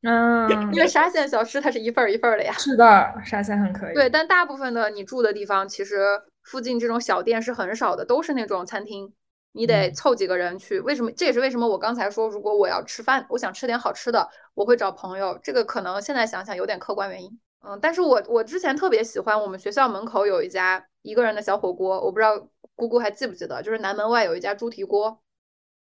[0.07, 2.53] 嗯，因为沙县小吃它是一份儿一份儿的呀。
[2.53, 3.93] 是的，沙县很可以。
[3.95, 9.11] 对，但大部分的你住的地方，其实附近这种小店是很少的，都是那种餐厅，
[9.53, 10.79] 你得嗯凑几个人去。
[10.79, 11.11] 为什么？
[11.13, 15.39] 这也是为什么我刚才说，如果我要吃饭，我想吃点好吃的，我会找朋友。
[15.41, 17.39] 这个可能现在想想有点客观原因。
[17.67, 25.19] 嗯，但是我我之前特别喜欢我们学校门口有一家一个人的小火锅，我不知道姑姑还记不记得，就是南门外有一家猪蹄锅，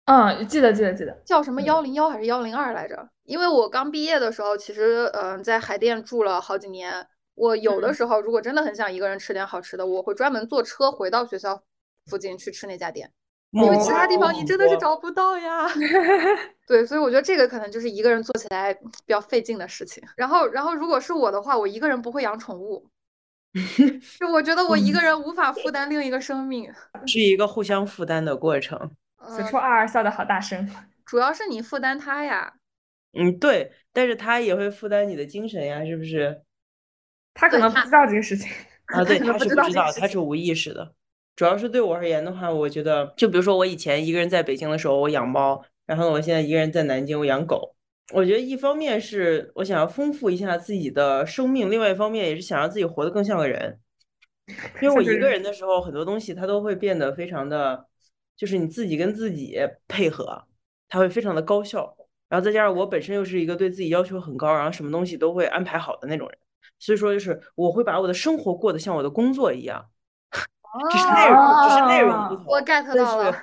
[0.07, 1.13] 嗯，记得记得记得。
[1.25, 3.09] 叫什么嗯幺零幺还是幺零二来着？
[3.25, 7.07] 因为我刚毕业的时候，其实嗯、在海淀住了好几年。
[7.37, 11.61] 我有的嗯时候如果真的很想一个人吃点好吃的，我会专门坐车回到学校
[12.07, 13.11] 附近去吃那家店，
[13.51, 15.67] 因为其他地方你真的是找不到呀。
[16.65, 20.01] 对，所以我觉得这个可能就是一个人做起来比较费劲的事情。
[20.17, 22.87] 然后，然后如果是我的话，我一个人不会养宠物，
[24.21, 26.73] 就我觉得我一个人无法负担另一个生命。
[27.05, 28.93] 是一个互相负担的过程。
[29.29, 30.69] 此呃处二二笑的好大声。
[31.05, 32.55] 主要是你负担他呀。
[33.13, 36.43] 嗯，对，但是他也会负担你的精神呀，是不是？
[37.33, 38.51] 他可能不知道这个事情。
[38.87, 40.95] 啊，对， 他不知道这个是不知道，他是无意识的。
[41.37, 47.75] 主要是对我而言的话，我觉得，就比如说我以前一个人在北京的时候，我养猫，然后，我现在一个人在南京，我养狗。
[48.13, 53.81] 我觉得一方面是我想要丰富一下自己的生命，另外一方面也是想让自己活得更像个人。
[54.81, 57.87] 因为我一个人的时候，很多东西它都会变得非常的，
[58.37, 60.45] 就是你自己跟自己配合，
[60.89, 61.97] 它会非常的高效。
[62.29, 66.39] 然后再加上我本身又是一个对自己要求很高，然后什么东西都会安排好的那种人，
[66.81, 69.87] 所以说就是我会把我的生活过得像我的工作一样，
[70.91, 72.47] 只是内容，只是内容不哦同。
[72.47, 73.37] 我 get 到了。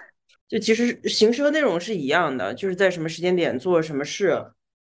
[0.49, 4.51] 就其实形式和内容是一样的，就是在什么时间点做什么事，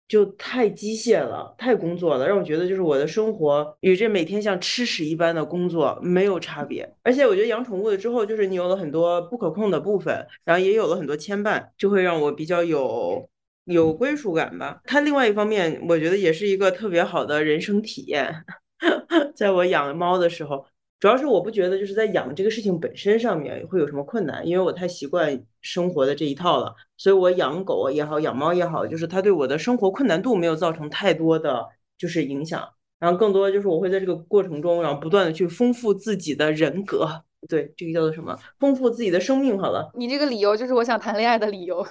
[0.08, 6.90] 就太机械了，太工作了，让我觉得就是我的生活与这每天像吃屎一般的工作没有差别。
[7.02, 13.28] 而且我觉得养宠物了之后，就是你有了很多不可控的部分，然后也有了很多牵绊，就会让我比较有
[13.66, 14.80] 有归属感吧。
[14.84, 18.34] 它另外一方面，我觉得也是一个特别好的人生体验。
[19.36, 20.64] 在我养猫的时候，
[21.00, 38.36] 主要是我不觉得就是在养这个事情本身上面会有什么困难，因为我太习惯生活的这一套了，所以我养狗也好，养猫也好，就是它对我的生活困难度没有造成太多的就是影响，然后更多就是我会在这个过程中，然后不断的去丰富自己的人格，对，这个叫做什么？
[38.58, 39.56] 丰富自己的生命。
[39.56, 41.86] 好了，你这个理由就是我想谈恋爱的理由，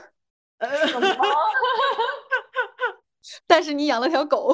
[3.48, 4.54] 但是你养了条狗，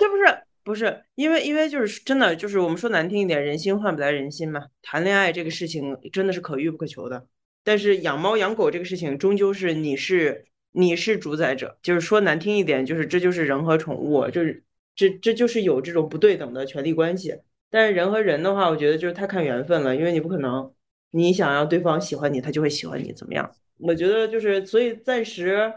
[0.00, 0.22] 这不是
[0.64, 4.66] 不是，因为因为就是真的就是我们说难听一点，人心换不来人心嘛。
[4.82, 7.26] 谈恋爱这个事情真的是可遇不可求的，
[7.64, 14.62] 但是养猫养狗这个事情终究是你是你是主宰者，就是说难听一点，就是这就是人和宠物，就是
[14.94, 17.34] 这这就是有这种不对等的权利关系。
[17.70, 20.72] 但是人和人的话，我觉得就是太看缘分了，因为你不可能
[21.10, 23.50] 你想要对方喜欢你，他就会喜欢你，怎么样？
[23.78, 25.72] 我觉得就是，所以暂时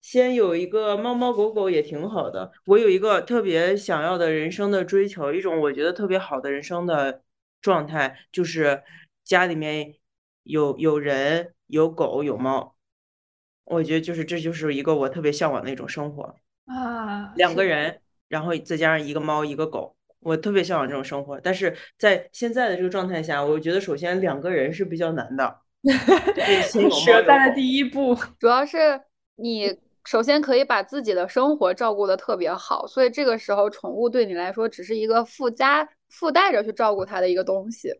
[0.00, 2.52] 先有一个猫猫狗狗也挺好的。
[2.64, 7.22] 我有一个特别想要的人生的追求，一种我觉得特别好的人生的
[7.60, 8.82] 状态，就是
[9.24, 9.94] 家里面
[10.42, 12.74] 有有人、有狗、有猫。
[13.64, 16.34] 我觉得就是这就是一个我特别向往的一种生活，
[16.66, 19.96] 啊，两个人，然后再加上一个猫一个狗。
[20.22, 28.14] 我特别向往这种生活，但是在现在的这个状态下，我觉得首先两个人是比较难的， 就是先有猫有舍在了第一步。
[28.38, 29.00] 主要是
[29.36, 37.92] 你首先可以把自己的生活照顾的特别好，所以这个时候宠物对你来说只是一个附加附带着去照顾它的一个东西。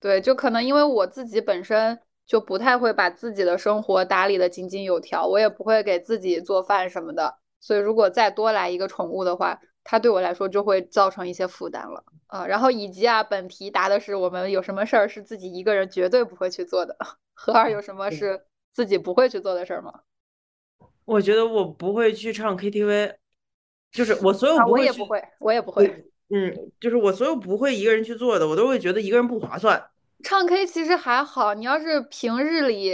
[0.00, 12.04] 对，就可能因为我自己本身就不太会把自己的生活打理的井井有条，我也不会给自己做饭什么的，所以如果再多来一个宠物的话，它对我来说就会造成一些负担了。
[12.28, 16.94] 啊、然后以及啊，本题答的是我们有什么事儿是自己一个人绝对不会去做的，
[17.34, 19.92] 何二有什么是自己不会去做的事儿吗？
[21.08, 23.14] 我觉得我不会去唱 KTV，
[23.90, 26.04] 就是我所有啊，不会去我也不会，我也不会。
[26.28, 29.82] 嗯，就是我所有不会一个人去做的，我都会觉得一个人不划算。
[30.22, 32.92] 唱 K 其实还好，你要是平日里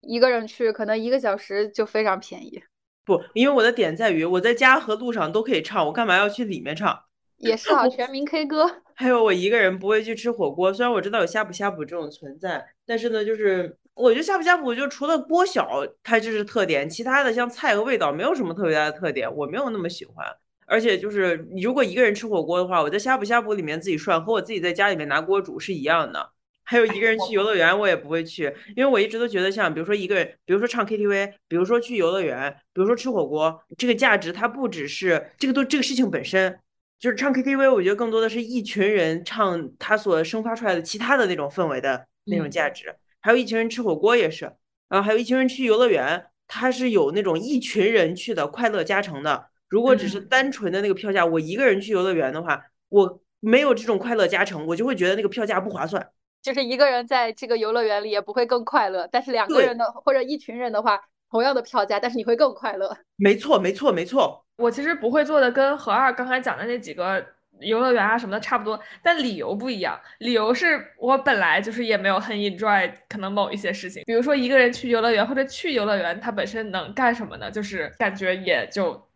[0.00, 2.60] 一个人去，可能一个小时就非常便宜。
[3.04, 7.04] 不，因为我的点在于我在家和路上都可以唱，我干嘛要去里面唱？
[7.36, 8.82] 也是啊， 全民 K 歌。
[8.94, 20.26] 还有我一个人不会去吃火锅，虽然我知道有呷哺呷哺这种存在，但是呢，就是我觉得呷哺呷哺就除了锅小，它就是特点，其他的像菜和味道没有什么特别大的特点，我没有那么喜欢。
[20.66, 26.30] 而且就是你如果一个人吃火锅的话，我在呷哺呷哺里面自己涮，和我自己在家里面拿锅煮是一样的。
[26.64, 28.44] 还有一个人去游乐园，我也不会去，
[28.76, 36.58] 因为我一直都觉得像比如说一个人，比如说唱 KTV，比如说去游乐园，比如说吃火锅，这个价值它不只是这个都这个事情本身。
[36.98, 42.94] 就是唱 KTV，我觉得更多的是一群人唱他所生发出来的其他的那种氛围的那种价值。
[43.22, 44.44] 还有一群人吃火锅也是，
[44.90, 49.46] 然后还有一群人去游乐园，它是有那种一群人去的快乐加成的。
[49.68, 56.10] 如果只是单纯的那个票价，我一个人去游乐园的话，我没有这种快乐加成，我就会觉得那个票价不划算。
[56.42, 61.00] 就是一个人在这个游乐园里也不会更快乐，但是两个人的或者一群人的话，
[61.30, 62.94] 同样的票价，但是你会更快乐。
[63.16, 64.44] 没错，没错，没错。
[64.56, 67.24] 我其实不会做的跟何二刚才讲的那几个
[67.62, 69.98] 游乐园啊什么的差不多，但理由不一样。
[70.18, 77.50] 理由是我本来就是也没有很 enjoy 可能某一些事情，比如说一个人去游乐园或者去游乐园，它本身能干什么呢？
[77.50, 79.08] 就是感觉也就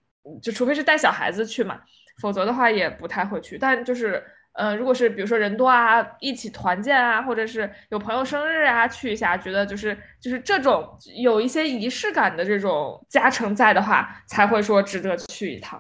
[0.43, 1.81] 就除非是带小孩子去嘛，
[2.21, 3.59] 否则的话也不太会去。
[3.59, 4.23] 但就是。
[4.59, 15.79] 呃，如果是比如说人多啊，一起团建啊，或者是有朋友生日啊，去一下，觉得就是就是这种有一些仪式感的这种加成在的话，才会说值得去一趟。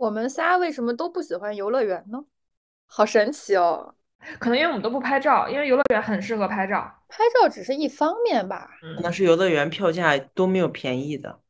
[0.00, 2.24] 我们仨为什么都不喜欢游乐园呢？
[2.86, 3.94] 好神奇哦！
[4.38, 8.70] 可能因为我们都不拍照，因为游乐园很适合拍照，拍照只是一方面吧。
[8.96, 11.40] 可能是游乐园票价都没有便宜的。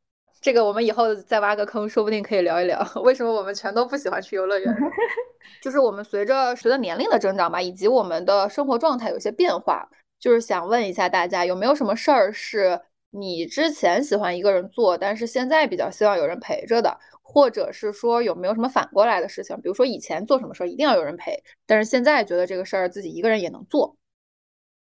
[0.41, 4.75] 这个我们以后再挖个坑，说不定可以聊一聊 为什么我们全都不喜欢去游乐园。
[5.63, 9.87] 就是我们随着随着年龄的增长吧，以及我们的生活状态有些变化，
[10.19, 12.81] 就是想问一下大家，有没有什么事儿是
[13.11, 23.95] 你之前喜欢一个人做，但是现在比较希望有人陪着的，或者是说有没有什么反过来的事情，比如说以前做什么事儿一定要有人陪，但是现在觉得这个事儿自己一个人也能做。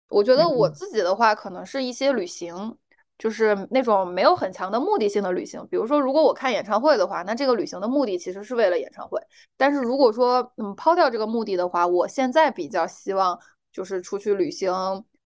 [0.08, 2.76] 我觉得我自己的话，可能是一些旅行。
[3.18, 9.20] 就是那种没有很强的目的性的旅行，比如说，如果我看演唱会的话，那这个旅行的目的其实是为了演唱会。
[9.58, 13.38] 但是如果说，嗯，抛掉这个目的的话，我现在比较希望
[13.70, 14.72] 就是出去旅行，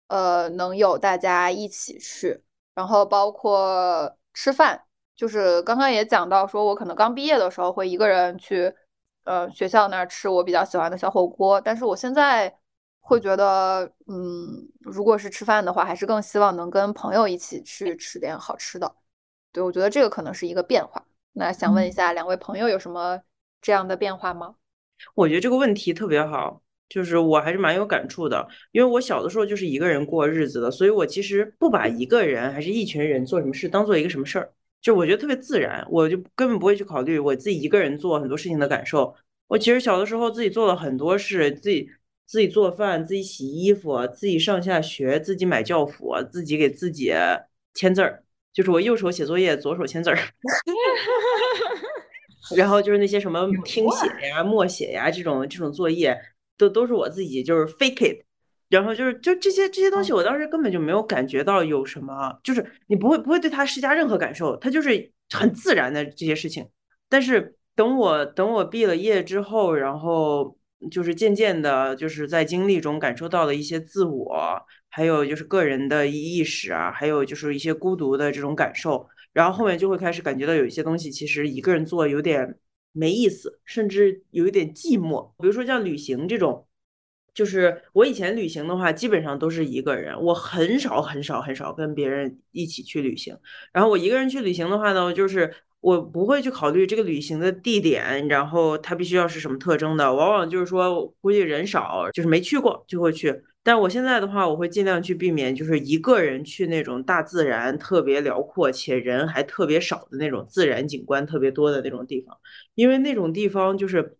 [0.09, 2.43] 呃，能有大家一起去，
[2.75, 4.83] 然后包括吃饭，
[5.15, 8.73] 就是刚刚也讲到，说我可能刚毕业的时候会一个人去，
[9.23, 12.57] 呃，学校那儿吃我比较喜欢的小火锅，但是我现在。
[13.03, 18.95] 会觉得，嗯，如果是吃饭的话，还是更希望能跟朋友一起去吃点好吃的。
[19.51, 21.03] 对，我觉得这个可能是一个变化。
[21.33, 23.19] 那想问一下，两位朋友有什么
[23.59, 24.55] 这样的变化吗？
[25.15, 26.61] 我觉得这个问题特别好，
[26.91, 39.15] 就是我还是蛮有感触的，因为我小的时候就是一个人过日子的，所以我其实不把一个人还是一群人做什么事当做一个什么事儿，就我觉得特别自然，我就根本不会去考虑我自己一个人做很多事情的感受。
[39.47, 41.89] 我其实小的时候自己做了很多事，自己。
[42.27, 47.11] 自己做饭，自己洗衣服，自己上下学，自己买教辅，自己给自己
[47.73, 48.23] 签字儿，
[48.53, 50.17] 就是我右手写作业，左手签字儿。
[52.55, 56.17] 然后就是那些什么听写呀、默写呀这种这种作业，
[56.61, 58.25] 都都是我自己就是 fake it。
[58.69, 66.67] 然后就是就这些这些东西，我当时根本就没有感觉到有什么，就是你不会不会对他施加任何感受，他就是很自然的这些事情。
[67.09, 70.57] 但是等我等我毕了业之后，然后。
[70.89, 74.59] 就是渐渐的，就是在经历中感受到了一些自我，
[74.89, 79.07] 还有就是个人的意识啊，还有就是一些孤独的这种感受。
[79.31, 82.55] 然后后面就会开始感觉到有一些东西其实一个人做有点
[82.91, 85.31] 没意思，甚至有一点寂寞。
[85.39, 86.67] 比如说像旅行这种，
[87.33, 93.37] 就是我以前旅行的话，基本上都是一个人，我很少很少很少跟别人一起去旅行。
[93.71, 95.53] 然后我一个人去旅行的话呢，就是。
[95.81, 100.13] 我不会去考虑这个旅行的地点，然后它必须要是什么特征的。
[100.13, 103.41] 往往就是说，估计人少，就是没去过就会去。
[103.63, 112.35] 但我现在的话，我会尽量去避免，就是一个人去那种大自然特别辽阔且人还特别少的那种自然景观特别多的那种地方，
[112.73, 114.17] 因为那种地方就是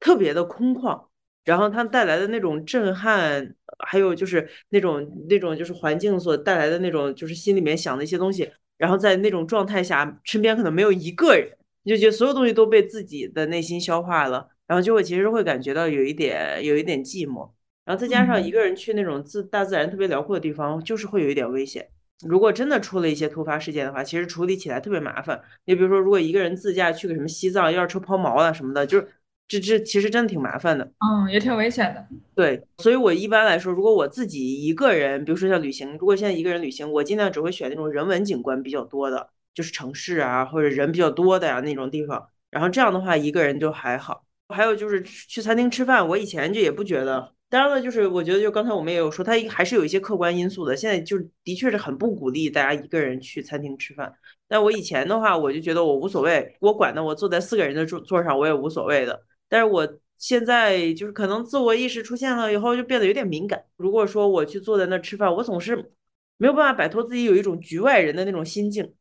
[0.00, 1.06] 特别的空旷，
[1.44, 3.54] 然后它带来的那种震撼，
[3.86, 8.50] 还有就是那种那种就是环境所带来的那种就是心里面想的一些东西。
[8.78, 11.50] 然后在那种状态下，身边可能没有一个人，
[11.82, 17.50] 你就觉得所有东西都被自己的内心消化了，然后就会其实会感觉到有一点有一点寂寞。
[17.88, 21.88] 然后再加上一个人去那种自大自然特别辽阔的地方，就是会有一点危险。
[22.26, 25.40] 如果真的出了一些突发事件的话，其实处理起来特别麻烦。
[25.64, 29.08] 你比如说，如果一个人自驾去个什么西藏，要是车抛锚了什么的，就是
[29.48, 32.06] 这这其实真的挺麻烦的，嗯，也挺危险的。
[32.34, 42.28] 对，所以我一般来说，如果我自己一个人，比如说像旅行，如果现在一个人旅行，我尽量只会选那种人文景观比较多的，就是城市啊或者人比较多的呀那种地方。
[42.50, 44.26] 然后这样的话，一个人就还好。
[44.48, 47.32] 还有就是去餐厅吃饭，我以前就也不觉得。
[47.50, 50.76] 当然了，就是我觉得，就刚才我们也有说，它还是有一些客观因素的。
[50.76, 54.12] 现在就的确是很不鼓励大家一个人去餐厅吃饭。
[54.46, 59.22] 但我以前的话，我就觉得我无所谓，我管的，我坐在四个人的桌座上，我也无所谓的。
[59.48, 59.88] 但是我
[60.18, 63.64] 现在就是可能自我意识出现了以后，就变得有点敏感。
[63.76, 65.90] 如果说我去坐在那吃饭，我总是
[66.36, 68.92] 没有办法摆脱自己有一种局外人的那种心境。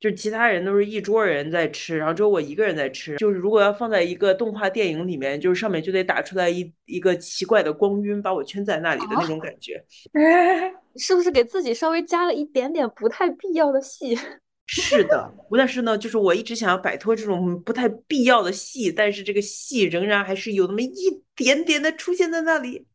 [0.00, 3.16] 就其他人都是一桌人在吃，然后只有我一个人在吃。
[3.18, 9.84] 就是如果要放在一个动画电影里面，就是上面就得打出来一一个奇怪的光晕，把我圈在那里的那种感觉。
[10.96, 14.18] 是不是给自己稍微加了一点点不太必要的戏？
[14.66, 22.86] 是的，但是呢，就是我一直想要摆脱这种不太必要的戏，但是这个戏仍然还是有那么一点点的出现在那里。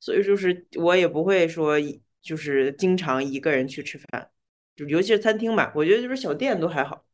[0.00, 1.76] 所以就是我也不会说，
[2.20, 4.28] 就是经常一个人去吃饭。
[4.76, 7.04] 就尤其是餐厅吧，我觉得就是小店都还好，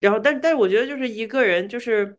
[0.00, 2.18] 然后但但是我觉得就是一个人就是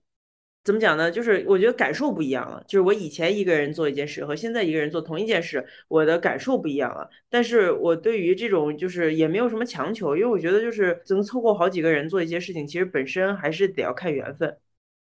[0.64, 1.12] 怎么讲呢？
[1.12, 2.64] 就是我觉得感受不一样了。
[2.66, 7.10] 就是我以前一个人做一件事和现在一个人做同一件事，我的感受不一样了。
[7.30, 14.58] 但是我对于这种就是也没有什么强求，因为我觉得就是能凑够好几个人做一些事情，其实本身还是得要看缘分。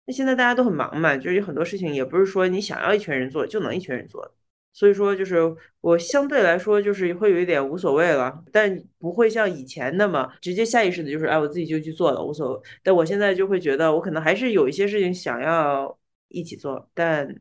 [0.07, 4.33] 那现在大家都很忙嘛，就是有很多事情也不是说你想要一群人做就能一群人做的。
[4.77, 5.39] 所以说，就是
[5.81, 12.61] 我相对来说就是会有一点无所谓了，但不会像以前那么直接下意识的，就是哎，我自己就去做了，无所谓。
[12.83, 15.99] 但我现在就会觉得，我可能还是有一些事情想要
[16.29, 17.41] 一起做，但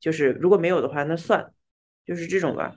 [0.00, 1.52] 就是如果没有的话，那算，
[2.06, 2.74] 就是这种吧。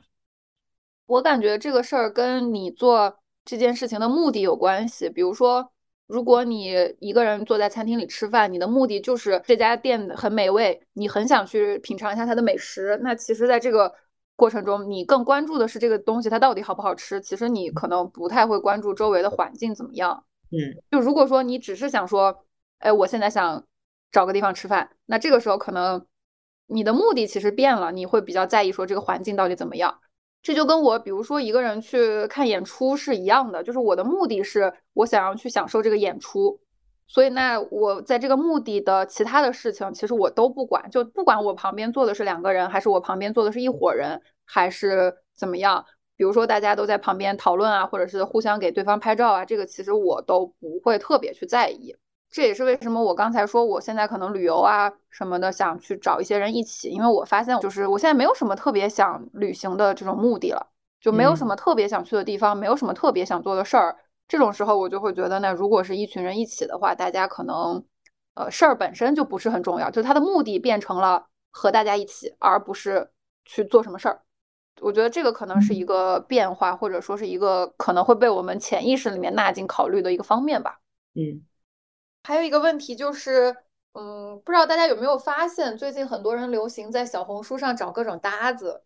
[1.05, 5.71] 我感觉这个事儿跟你做这件事情的目的有关系，比如说。
[6.07, 12.99] 如果你一个人坐在餐厅里吃饭，你的目的就是这家店很美味，你很想去品尝一下它的美食。
[13.01, 13.93] 那其实，在这个
[14.35, 17.19] 过程中，你更关注的是这个东西它到底好不好吃。
[17.19, 20.23] 其实你可能不太会关注周围的环境怎么样。
[20.51, 20.57] 嗯，
[20.91, 22.45] 就如果说你只是想说，
[22.77, 23.65] 哎，我现在想
[24.11, 26.05] 找个地方吃饭，那这个时候可能
[26.67, 29.99] 你的目的其实变了，你会比较在意说这个环境到底怎么样。
[30.45, 36.59] 这就跟我，比如说一个人去看演出是一样的，就是我的目的是我想要去享受这个演出，
[37.07, 45.83] 所以那我在这个目的的其他的事情，其实我都不管，就不管我旁边坐的是两个人，还是我旁边坐的是一伙人，还是怎么样，
[46.15, 51.95] 比如说大家都在旁边讨论啊，或者是互相给对方拍照啊，这个其实我都不会特别去在意。
[52.35, 60.67] 这也是为什么我刚才说我现在可能旅游啊什么的想去找一些人一起，因为我发现就是我现在没有什么特别想旅行的这种目的了，
[60.99, 63.95] 就没有什么特别想去的地方，没有什么特别想做的事儿。
[64.27, 67.81] 这种时候我就会觉得，那如果是一群人一起的话，大家可能
[68.33, 73.11] 呃事儿本身就不是很重要，就是它的目的变成了和大家一起，而不是
[73.45, 74.19] 去做什么事儿。
[74.81, 80.81] 我觉得这个可能是一个变化，或者说是一个可能会被我们潜意识里面纳进考虑的一个方面吧。
[81.13, 81.41] 嗯。
[82.25, 83.55] 还有一个问题就是，
[83.93, 88.81] 嗯，不知道大家有没有发现，最近很多人流行在小红书上找各种搭子。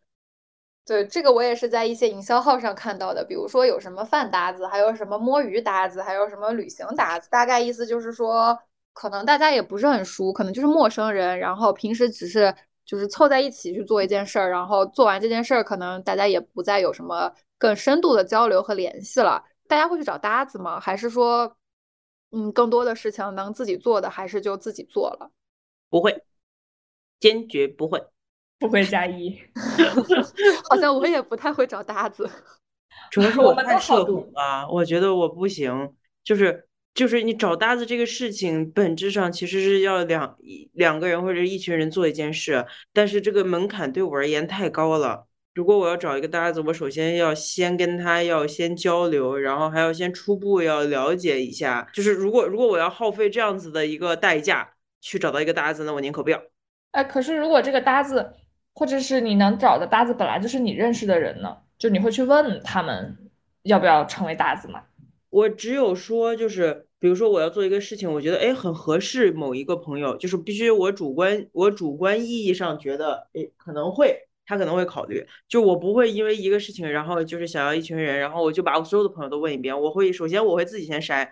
[0.86, 7.30] 对，这个我也是在一些营销号上看到的，比如说有什么饭搭子，还有什么摸鱼搭子，还有什么旅行搭子。
[7.30, 8.60] 大概意思就是说，
[8.92, 12.54] 可能大家也不是很熟，可能就是陌生人，然后平时只是
[12.86, 19.42] 就是凑在一起去做一件事儿，然后做完这件事儿，可能大家也不再有什么更深度的交流和联系了。
[19.68, 20.78] 大家会去找搭子吗？
[20.78, 21.56] 还是说？
[22.32, 25.32] 嗯，更多的事情能自己做的，还是就自己做了。
[25.89, 26.23] 不会，
[27.19, 27.99] 坚决不会，
[28.59, 29.39] 不会加一。
[30.69, 32.30] 好像我也不太会找搭子，
[33.09, 34.69] 主要是我太社恐了。
[34.71, 40.38] 我觉得我不行，就是就是你找搭子这个事情，本质上其实是要两
[40.73, 45.25] 两个人或者一群人做一件事，但是这个门槛对我而言太高了。
[45.60, 51.86] 如果我要找一个搭子，我首先要先跟他要先交流，然后还要先初步要了解一下。
[51.93, 54.70] 就是如果如果我要耗费这样子的一个代价
[55.01, 56.41] 去找到一个搭子，那我宁可不要。
[56.91, 58.36] 哎，可是如果这个搭子
[58.74, 63.18] 或者是你能找的搭子本来就是你认识的人呢，就你会去问他们
[63.64, 64.84] 要不要成为搭子吗？
[65.30, 74.28] 我只有说，就是比如说我要做一个事情，我觉得哎很合适某一个朋友，就是必须我主观我主观意义上觉得哎可能会。
[74.50, 79.80] 他可能会考虑，就我不会因为一个事情，然后就是想要一群人，然后我就把我所有的朋友都问一遍。
[79.80, 81.30] 我会首先我会自己先筛，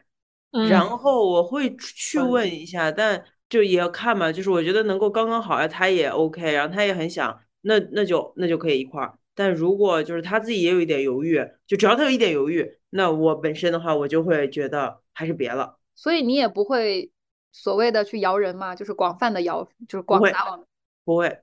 [0.69, 4.31] 然后我会去问一下，但就也要看嘛。
[4.31, 9.17] 就是我觉得能够刚刚好啊，他也 OK，然后他也很想，那那就那就可以一块儿。
[9.33, 15.79] 但如果就是他自己也有一点犹豫，就只要他有一点犹豫，那我本身的话，我就会觉得还是别了。
[15.95, 17.09] 所以你也不会
[17.51, 18.75] 所谓的去摇人嘛？
[18.75, 20.63] 就是广泛的摇，就是广撒网。
[21.03, 21.39] 不会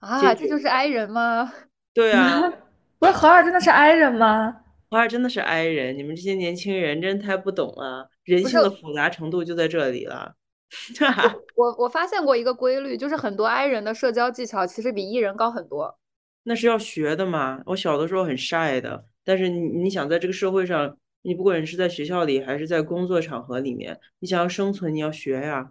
[0.00, 1.52] 啊，这就是 I 人吗？
[1.94, 2.42] 对啊，
[2.98, 4.62] 不是何二真的是 I 人吗？
[4.88, 10.34] 何二真的是 I 人，你们这些年轻人真太不懂了，人性的复杂程度就在这里了。
[11.56, 15.98] 我我发现过一个规律，就是很多 I 人的社交技巧其实比 E 人高很多。
[16.42, 17.62] 那是要学的嘛。
[17.66, 25.70] 我小的时候很晒的，但是你你想在这个社会上，你不管是在学校里还是在工作场合里面，你想要生存，你要学呀。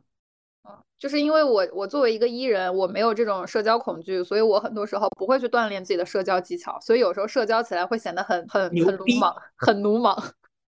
[0.97, 10.17] 就是因为我我作为一个 E 人，我没有这种社交恐惧，所以我很多时候不会去锻炼自己的社交技巧，所以有时候社交起来会显得很很很鲁莽，很鲁莽。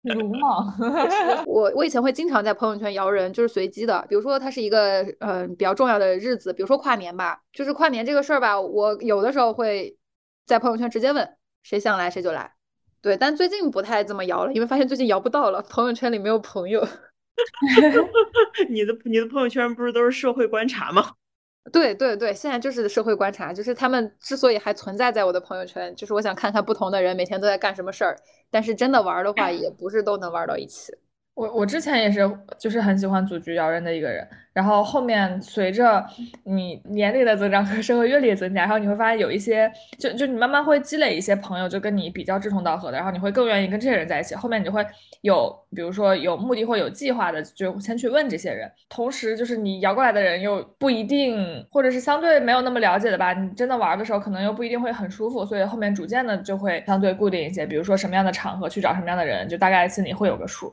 [0.04, 0.76] 鲁莽，
[1.48, 4.06] 我我以前会经常在朋友圈摇人，就是随机的。
[4.10, 9.98] 比如说，它是一个嗯比较重要的日子，比如说跨年吧，就是跨年这个事儿吧，我有的时候会
[10.46, 12.54] 在朋友圈直接问谁想来谁就来。
[13.02, 16.86] 对，但最近不太这么摇了，因为发现最近摇不到了，朋友圈里没有朋友。
[18.70, 21.14] 你的你的朋友圈不是都是社会观察吗？
[21.72, 28.18] 对对对，现在就是社会观察，就是他们之所以还存在在我的朋友圈，就是我想看看不同的人每天都在干什么事儿。
[28.52, 30.94] 但是真的玩的话， 也不是都能玩到一起。
[31.36, 32.20] 我我之前也是，
[32.60, 34.28] 就是很喜欢组局摇人的一个人。
[34.54, 36.06] 然后后面随着
[36.44, 44.36] 你年龄的增长和社会阅历的增加，然后你会发现有一些，就就你慢慢会积累一些朋友，就跟你比较志同道合的，然后你会更愿意跟这些人在一起。
[44.36, 44.86] 后面你就会
[45.22, 48.72] 有，比如说有目的或有计划的，就先去问这些人。
[48.88, 57.66] 同时，就是你摇过来的人又不一定，或者是相对没有那么了解的吧，你真的玩的时候可能又不一定会很舒服，所以后面逐渐的就会相对固定一些。
[57.66, 60.72] 比如说什么样的场合去找什么样的人，就大概心里会有个数。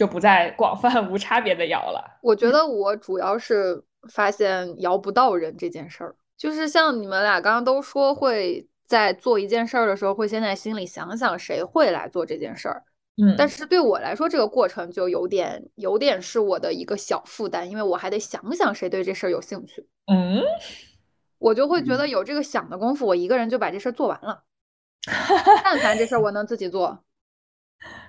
[0.00, 2.02] 就不再广泛无差别的摇了。
[2.22, 12.82] 我觉得我主要是发现摇不到人这件事儿，就是像你们俩刚刚都说会在做一件事儿的时候，会先在心里想想谁会来做这件事儿。
[13.22, 19.86] 嗯，但是对我来说，这个过程就有点有点是我的一个小负担，因为我还得想想谁对这事儿有兴趣。
[20.06, 20.42] 嗯，
[21.36, 24.44] 我就会觉得有这个想的功夫，我一个人就把这事儿做完了。
[25.62, 27.04] 但凡这事儿我能自己做，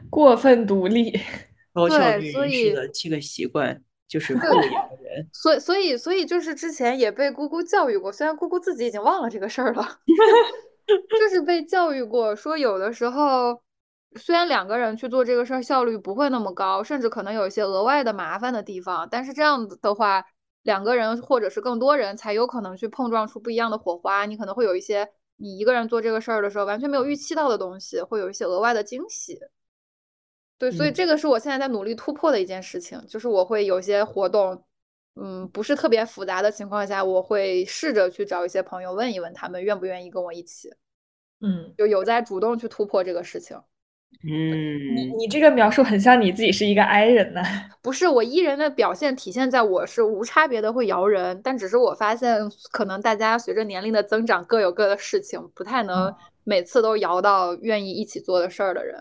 [0.10, 1.20] 过分独立。
[1.74, 10.00] 高效率人士的七个习惯就是不摇人，所以所以所以就是之前也被姑姑教育过，虽然姑姑自己已经忘了这个事儿了，
[10.86, 13.62] 就是被教育过，说有的时候
[14.20, 20.26] 虽然两个人去做这个事儿效率不会那么高，甚至可能有一些额外的麻烦的地方，但是这样子的话，
[20.64, 25.08] 两个人或者是更多人才有可能去碰撞出不一样的火花，你可能会有一些
[25.38, 29.40] 你一个人做这个事儿的时候完全没有预期到的东西，会有一些额外的惊喜。
[30.62, 34.64] 对，所以这个是我现在在努力突破的一件事情，就是我会有些活动，
[35.20, 40.70] 嗯，不是特别复杂的情况下，我会试着去找一些朋友问一问他们愿不愿意跟我一起，
[41.40, 43.58] 嗯，就有在主动去突破这个事情。
[44.24, 47.42] 嗯，你你这个描述很像你自己是一个 I 人呢？
[47.82, 52.38] 不是，我 E 人的表现体现在我是无差别的会摇人，但只是我发现
[52.72, 58.96] 可能大家随着年龄的增长各有各的事情，不太能每次都摇到愿意一起做的事儿的人。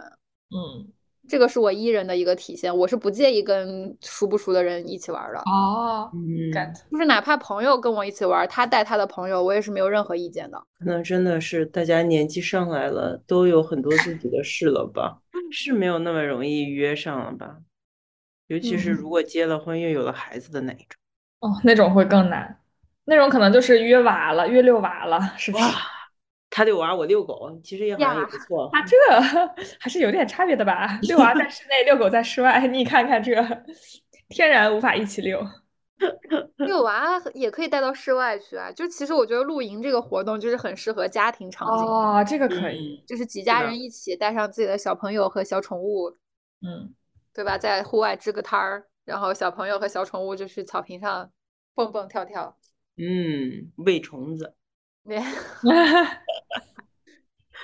[0.49, 0.91] 嗯。
[1.31, 6.51] 这个是我 E 人的一个体现，我是不介意跟熟不熟的人一起玩的哦，嗯，
[6.91, 10.61] 就是哪怕朋友跟我一起玩，他带他的朋友，我也是没有任何意见的。
[10.85, 15.19] 那真的是大家年纪上来了，都有很多自己的事了吧？
[15.53, 17.59] 是没有那么容易约上了吧？
[18.49, 20.99] 尤其是如果结了婚又有了孩子的那一种，
[21.39, 22.59] 哦，那种会更难，
[23.05, 25.65] 那种可能就是约娃了，约遛娃了，是不是？
[26.51, 28.69] 他遛娃，我遛狗，其实也好像也不错。
[28.73, 28.97] 啊，这
[29.79, 30.99] 还是有点差别的吧？
[31.03, 33.33] 遛娃在室内，遛狗在室外，你看看这，
[34.29, 35.41] 天然无法一起遛。
[36.57, 38.73] 遛娃也可以带到室外去啊。
[38.73, 41.87] 就其实我觉得露营这个活动就是很适合家庭场景。
[41.87, 46.11] 哦，这个可以，就是几家人一起带上自己的小朋友和小宠物，
[46.63, 46.95] 嗯，
[47.35, 47.59] 对吧？
[47.59, 51.31] 在户外支个摊儿，然后小朋友和小宠物就去草坪上
[51.75, 52.57] 蹦蹦跳跳，
[52.97, 54.55] 嗯，喂虫子。
[55.05, 55.25] 哎，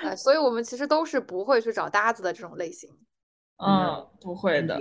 [0.17, 2.91] 所以我们其实都是不会去找搭子的这种类型。
[3.57, 4.79] 嗯，不会的。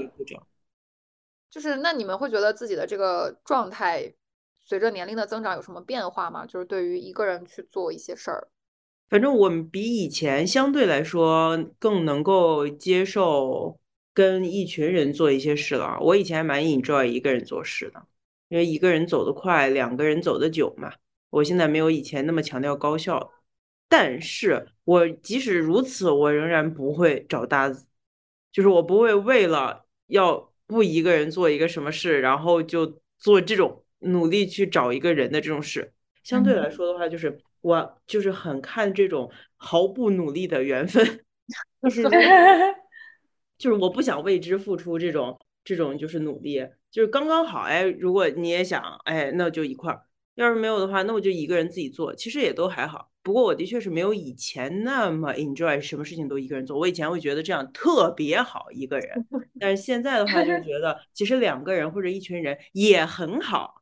[1.49, 4.13] 就是那你们会觉得自己的这个状态
[4.59, 6.45] 随着年龄的增长有什么变化吗？
[6.45, 8.49] 就是对于一个人去做一些事儿。
[9.07, 13.79] 反正我们比以前相对来说更能够接受
[14.13, 15.97] 跟一群人做一些事了。
[16.01, 18.03] 我以前蛮 enjoy 一个人做事的，
[18.49, 20.91] 因为一个人走得快，两个人走得久嘛。
[21.35, 23.31] 我现在没有以前那么强调高效，
[23.89, 27.87] 但是我即使如此，我仍然不会找搭子，
[28.51, 35.93] 就是我不会为了要不一个人做一个什么事，然后就做这种努力去找一个人的这种事。
[36.23, 41.25] 相对来说的话，就是我就是很看这种毫不努力的缘分，
[41.81, 42.01] 就是
[43.57, 47.59] 就是我不想为之付出这种这种就是努力，就是刚刚好。
[47.59, 49.99] 哎，如果你也想，哎，那就一块儿；
[50.35, 53.09] 要是没有的话，那我就一个人自己做，其实也都还好。
[53.23, 56.77] 不过我的确是没有以前那么 enjoy 什么事情都一个人做。
[56.77, 59.25] 我以前会觉得这样特别好一个人，
[59.59, 63.81] 但是现在的话就觉得其实两个人或者一群人也很好，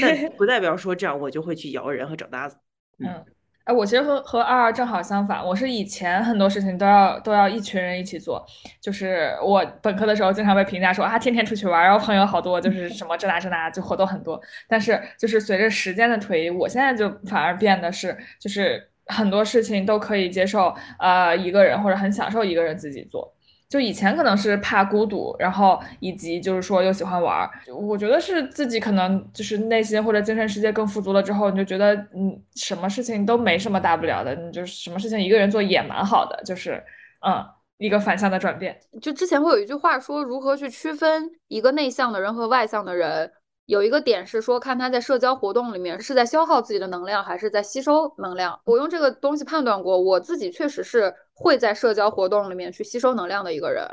[0.00, 2.56] 但不 代表说这样我就会去摇人和找搭子。
[2.98, 3.24] 嗯。
[3.64, 8.44] 哎，我其实和和二二正好相反，我是以前很多事情都要都要一群人一起做，
[8.78, 14.38] 就是我本科的时候经常被评价说啊，天天出去玩，然后朋友好多，就是什么这那这那，就活动很多。
[14.68, 23.33] 但是就是随着时间的推移，我现在就反而变得是，就是很多事情都可以接受，呃，一个人或者很享受一个人自己做。
[23.74, 36.80] 就以前可能是怕孤独，然后以及就是说又喜欢玩儿，我觉得是自己可能就是内心或者精神世界更富足了之后，你就觉得嗯，什么事情都没什么大不了的，你就是什么事情一个人做也蛮好的，就是
[37.26, 37.44] 嗯
[37.78, 38.78] 一个反向的转变。
[39.02, 43.32] 就之前会有一句话说，如何去区分一个内向的人和外向的人？
[43.66, 48.60] 有一个点是说，看他在社交活动里面是在消耗自己的能量，还是在吸收能量。
[48.64, 53.86] 我用这个东西判断过，我自己确实是会在社交活动里面去吸收能量的一个人。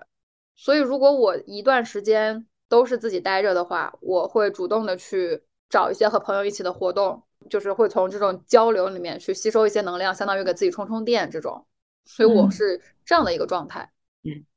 [0.58, 11.66] 所以，如果我一段时间都是自己待着的话，我会主动的去找一些和朋友一起的活动，就是会从这种交流里面去吸收一些能量，相当于给自己充充电这种。
[12.04, 13.82] 所以我是这样的一个状态。
[13.84, 14.01] 嗯，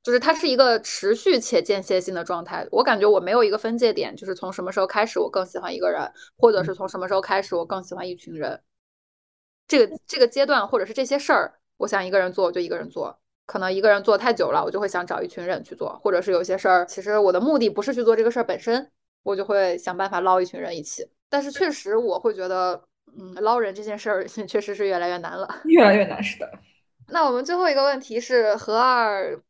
[0.03, 2.67] 就是它是一个持续且间歇性的状态。
[2.71, 8.61] 我感觉我没有一个分界点，就是从什么时候开始我更喜欢一个人，或者是从什么时候开始我更喜欢一群人。
[9.67, 13.19] 这个这个阶段或者是这些事儿，我想一个人做我就一个人做。
[13.47, 15.99] 可能一个人做太久了，我就会想找一群人去做。
[16.03, 18.91] 或者是有些事儿，其实我的目的不是去做这个事儿本身，
[19.23, 21.07] 我就会想办法捞一群人一起。
[21.31, 22.83] 但是确实我会觉得，
[23.19, 26.51] 嗯，捞人这件事儿 确实是越来越难了，越来越难，是的。
[27.09, 29.41] 那我们最后一个问题是何二。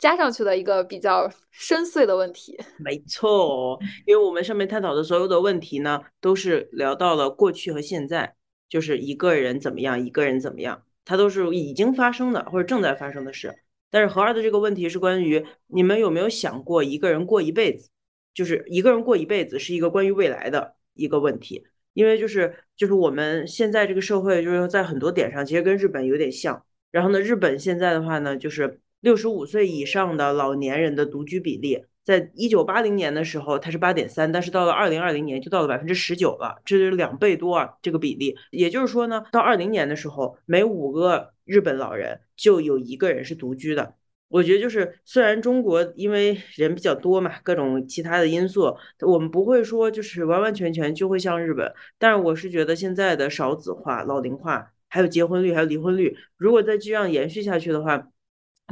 [0.00, 8.34] 加上去的一个比较深邃的问题， 没错，因为我们上面探讨的所有的问题呢，都是聊到了过去和现在，
[8.66, 13.54] 就是一个人怎么样，一个人怎么样，它都是已经发生的或者正在发生的事。
[13.90, 17.90] 但是何二的这个问题是关于你们有没有想过一个人过一辈子，
[18.32, 28.80] 就是一个人过一辈子是一个关于未来的一个问题，因为就是就是我们现在这个社会就是在很多点上其实跟日本有点像，然后呢，日本现在的话呢就是。
[29.00, 37.70] 六十五岁以上的老年人的独居比例，在一九八零年的时候，它是八点三，但是到了二零二零年就到了百分之十九了，这是两倍多啊！
[37.80, 43.94] 这个比例，也就是说呢，到二零年的时候，每五个日本老人就有一个人是独居的。
[44.28, 58.08] 我觉得就是，虽然中国因为人比较多嘛，各种其他的因素，我们不会说就是完完全全就会像日本，但是我是觉得现在的少子化、老龄化，还有结婚率、还有离婚率，如果再这样延续下去的话。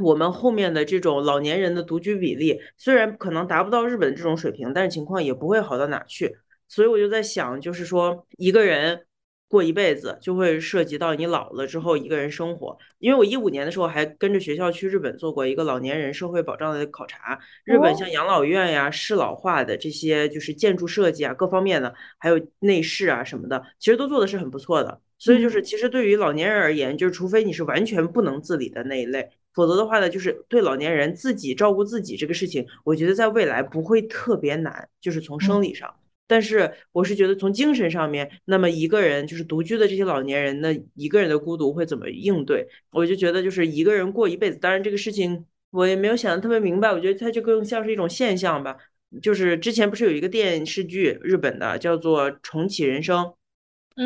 [0.01, 6.35] 我们后面的这种老年人的独居比例，虽然可能达不到日本这种水平，但是情况也不会好到哪去。
[6.67, 9.05] 所以我就在想，就是说一个人
[9.47, 12.77] 过一辈子，就会涉及到你老了之后一个人生活。
[12.99, 17.39] 因为我一五年的时候还跟着学校去日本做过一个老年人社会保障的考察。
[17.63, 25.01] 日本像养老院呀、适老化的这些，就是建筑设计啊各方面的，还有内饰啊什么的，其实都做的是很不错的。
[25.17, 29.29] 所以就是，其实对于老年人而言，就是除非你是完全不能自理的那一类。
[29.53, 35.93] 否则的话呢，就是对老年人自己照顾自己这个事情，我觉得在未来不会特别难，就是从生理上。
[36.27, 42.67] 但是我是觉得从精神上面，那么一个人就是独居的这些老年人，那一个人的孤独会怎么应对？
[42.91, 44.57] 我就觉得就是一个人过一辈子。
[44.59, 48.77] 当然这个事情我也没有想的特别明白，我觉得它就更像是一种现象吧。
[49.23, 53.33] 就是之前不是有一个电视剧，日本的叫做《重启人生》，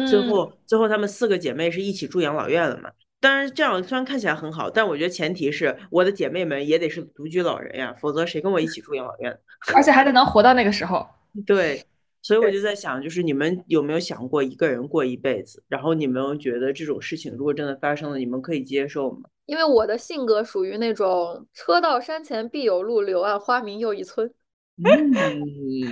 [0.10, 2.90] 最后最后他们四个姐妹是一起住养老院了嘛？
[3.24, 9.40] 当然，这样虽然看起来很好，但我觉得前提是我的姐妹们也得是独居老人呀，否则谁跟我一起住养老院？
[9.74, 11.08] 而且还得能活到那个时候。
[11.48, 11.82] 对，
[12.22, 15.64] 所以我就在想，就是你们有没有想过一个人过一辈子？
[15.70, 19.22] 然后你们觉得这种事情如果真的发生了，你们可以接受吗？
[19.46, 24.30] 因为我的性格属于那种车到山前必有路，柳暗花明又一村。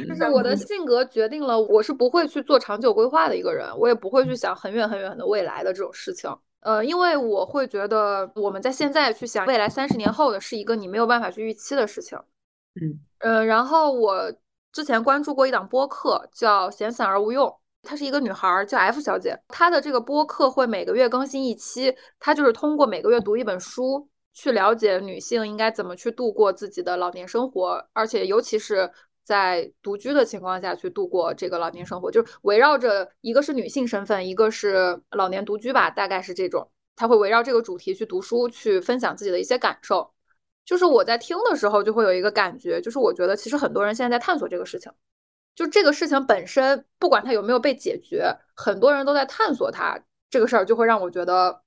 [0.05, 6.29] 就是我的性格决定了，我是不会去做长久规划的一个人，我也不会去想很远很远的未来的这种事情。
[6.61, 12.17] 呃，因为我会觉得我们在现在去想未来三十年后的是一个你没有办法去预期的事情。
[12.79, 14.33] 嗯，呃，然后我
[14.71, 17.47] 之前关注过一档播客叫《闲散而无用》，
[17.83, 28.91] 她是一个女孩叫 F 小姐，她的这个播客会每个月更新一期，她就是通过每个月读一本书去了解女性应该怎么去度过自己的老年生活，而且尤其是。
[29.31, 36.69] 在独居的情况下去度过这个老年生活，就是围绕着一个是女性身份，一个是老年独居吧，大概是这种。
[36.97, 40.11] 他会围绕这个主题去读书，去分享自己的一些感受。
[40.65, 44.91] 就是我在听的时候就会有一个感觉，就是我觉得其实很多人现在在探索这个事情，
[45.55, 49.97] 就这个事情本身，不管它有没有被解决，很多人都在探索它
[50.29, 51.61] 这个事儿，就会让我觉得，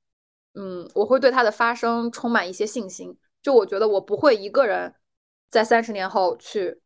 [0.54, 3.16] 嗯，我会对它的发生充满一些信心。
[3.42, 4.94] 就我觉得我不会一个人
[5.50, 6.80] 在三十年后去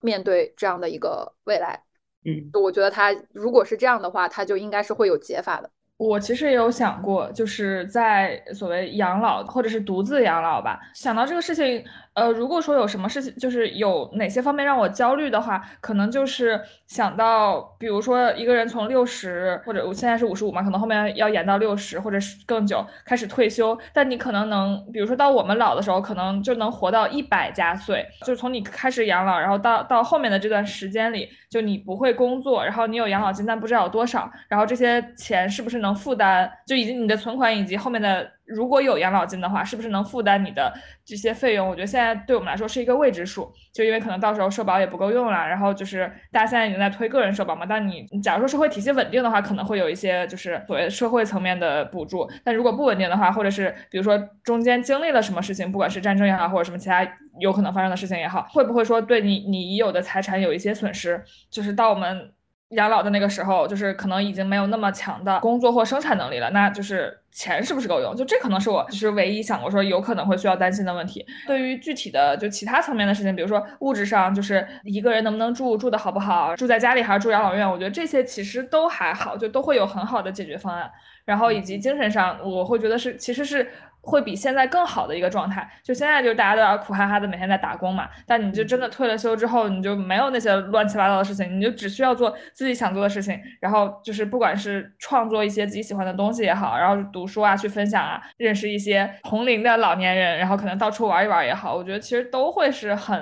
[0.00, 1.80] 面对这样的一个未来。
[2.24, 5.70] 嗯，我觉得他如果是这样的话，他就应该是会有解法的。
[5.96, 11.82] 我其实也有想过，就是在所谓养老或者是独自养老吧，想到这个事情，
[12.16, 35.96] 呃，如果说有什么事情，就是有哪些方面让我焦虑的话，可能就是想到，比如说一个人从六十或者我现在是五十五嘛，可能后面要延到六十或者是更久开始退休，但你可能能，比如说到我们老的时候，可能就能活到一百加岁，就是从你开始养老，然后到到后面的这段时间里，就你不会工作，然后你有养老金，但不知道有多少，然后这些钱是不是能。
[35.96, 40.72] 负担就以及你的存款以及后面的如果有养老金的话，是不是能负担你的
[41.04, 41.68] 这些费用？
[41.68, 45.32] 我觉得现在对我们来说是一个未知数，就因为可能到时候社保也不够用了。
[45.32, 52.28] 然后就是大家现在已经在推个人社保嘛，但你假如说社会体系稳定的话，可能会有一些就是所谓社会层面的补助。
[52.44, 57.06] 但如果不稳定的话，或者是比如说中间经历了什么事情，不管是战争也好，或者什么其他
[57.40, 61.24] 有可能发生的事情也好，会不会说对你你已有的财产有一些损失？
[61.50, 62.32] 就是到我们。
[62.70, 68.16] 养老的那个时候，就是可能已经没有那么强的工作或生产能力了，那就是钱是不是够用？
[68.16, 71.24] 就这可能是我就是唯一想过说有可能会需要担心的问题。
[71.46, 80.90] 对于具体的就其他层面的事情，比如说物质上，就是一个人能不能住，住的好不好，住在家里还是住养老院，我觉得这些其实都还好，就都会有很好的解决方案。
[81.24, 83.70] 然后以及精神上，我会觉得是其实是。
[84.06, 103.20] 会比现在更好的一个状态，就现在就是大家都要苦哈哈的每天在打工嘛，但你就真的退了休之后，你就没有那些乱七八糟的事情，你就只需要做自己想做的事情，然后就是不管是创作一些自己喜欢的东西也好，然后读书啊，去分享啊，认识一些同龄的老年人，然后可能到处玩一玩也好，我觉得其实都会是很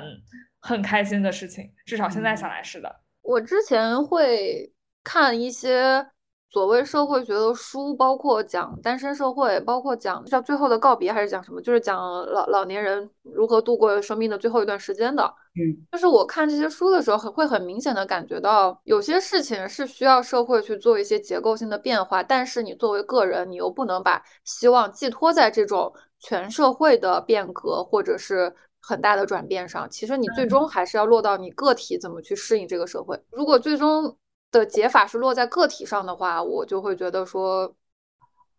[0.61, 2.95] 很开心的事情，至少现在想来是的。
[3.22, 4.70] 我之前会
[5.03, 6.07] 看一些。
[6.55, 11.61] 所谓社会学的书，包括讲单身社会，包括讲叫最后的告别，还是讲什么？
[11.61, 15.24] 就是讲老老年人如何度过生命的最后一段时间的。
[15.57, 29.90] 嗯，就是我看这些书的时候，很会很明显的感觉到，有些事情是需要社会去做一些结构性的变化，但是你作为个人，你又不能把希望寄托在这种全社会的变革或者是很大的转变上。
[29.90, 33.20] 其实你最终还是要落到你个体怎么去适应这个社会。
[33.32, 34.16] 如果最终。
[34.61, 37.74] 的解法是落在个体上的话，我就会觉得说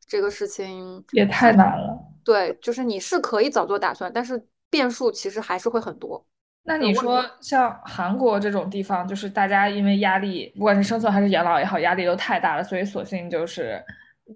[0.06, 1.98] 这个事情也太难了。
[2.24, 6.24] 对，就是你是可以早做打算，但是变数其实还是会很多。
[6.64, 13.82] 那你说像韩国这种地方，就是大家因为压力，不管是生存还是养老也好，压力都太大了，所以索性就是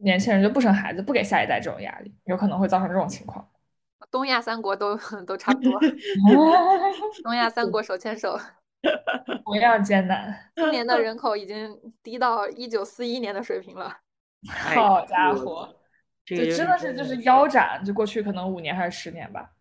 [0.04, 3.46] 年轻人就不生孩子，不给下一代这种压力，有可能会造成这种情况。
[4.12, 4.96] 东亚三国都
[5.28, 5.80] 都差不多
[7.24, 8.40] 东亚三国手牵手。
[9.44, 10.52] 同样艰难。
[10.56, 13.98] 今年的人 口已经低到一九四一年的水平了。
[14.74, 15.76] 好家伙，
[16.26, 17.84] 这真的是就是腰斩。
[17.84, 19.52] 就过去可能五年还是十年吧。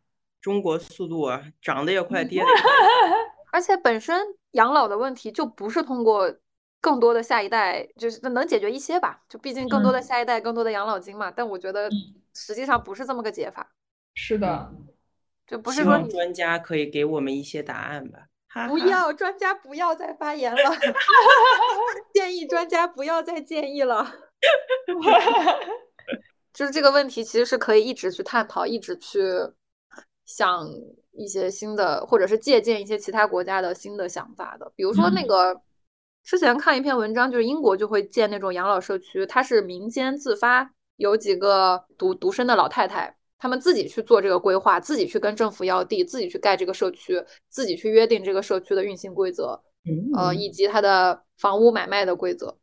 [0.40, 2.70] 中国速度啊，涨得也快，跌得也快。
[3.50, 6.32] 而且本身养老的问题就不是通过
[6.80, 9.20] 更多的下一代，就是能解决一些吧。
[9.28, 11.28] 就毕竟更多的下一代，更多的养老金嘛。
[11.28, 11.90] 但我觉得
[12.34, 13.72] 实际上不是这么个解法。
[14.14, 14.72] 是的，
[15.44, 18.26] 就不是说专家可以给我们一些答案吧。
[18.66, 20.58] 不要专家不要再发言了，
[22.14, 24.10] 建议专家不要再建议了。
[26.54, 29.20] 就是这个问题其实是可以一直去探讨，一直去
[30.24, 30.66] 想
[31.12, 34.72] 一些新的，或者是借鉴一些其他国家的新的想法的。
[34.74, 35.60] 比如说那个
[36.24, 43.17] 之前看一篇文章，就是英国就会建那种养老社区，它是民间自发，有几个独独身的老太太。
[43.38, 49.60] 他们自己去做这个规划，自己去跟政府要地，自己去盖这个社区，自己去约定这个社区的运行规则，
[50.16, 52.56] 呃，以及它的房屋买卖的规则。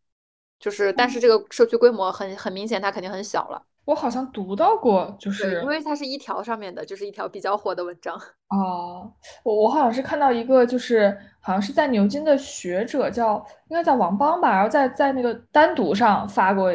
[0.59, 3.61] 就是，但是这个社区规模很很明显，它肯定很小了。
[3.86, 8.15] 我好像读到过，就是因为它是一条上面的，就是一条比较火的文章。
[8.49, 9.11] 哦，
[9.43, 13.36] 我我好像是看到一个，就是好像是在牛津的学者叫
[13.69, 16.73] 应该叫王邦吧，然后在在那个单独上发过。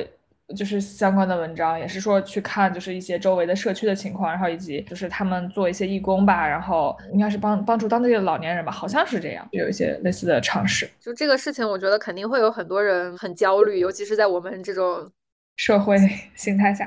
[0.57, 10.89] 就是相关的文章，也是说去看，就是一些周围的社区的情况，然后以及就是他们做一些义工吧，然后应该是帮帮助当地的老年人吧，好像是这样，有一些类似的尝试。
[11.01, 15.11] 就这个事情，我觉得肯定会有很多人很焦虑，尤其是在我们这种
[15.57, 15.97] 社会
[16.35, 16.87] 心态下。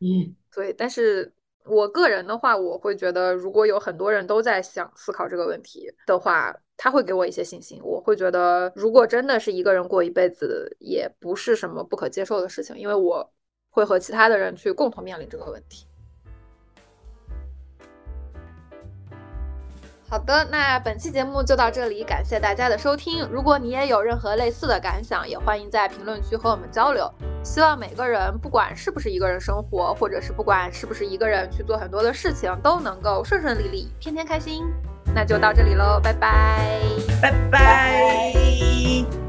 [0.00, 0.72] 嗯，对。
[0.72, 1.32] 但是
[1.64, 6.54] 我个人的话，我会觉得，如果有很多人都在想思考这个问题的话。
[6.82, 13.30] 他会给我一些信心，我会觉得，如果真的是一个人过一辈子，也不是什么不可接受的事情，因为我
[13.70, 15.86] 会和其他的人去共同面临这个问题。
[20.08, 23.24] 好的，那本期节目就到这里，感谢大家的收听。
[23.30, 27.08] 如果你也有任何类似的感想，也欢迎在评论区和我们交流。
[27.44, 34.64] 希望每个人，不管是不是一个人生活，或者是不管是不是一个人去做很多的事情，都能够顺顺利利，天天开心。
[35.14, 36.58] 那就到这里喽，拜拜，
[37.20, 39.21] 拜拜。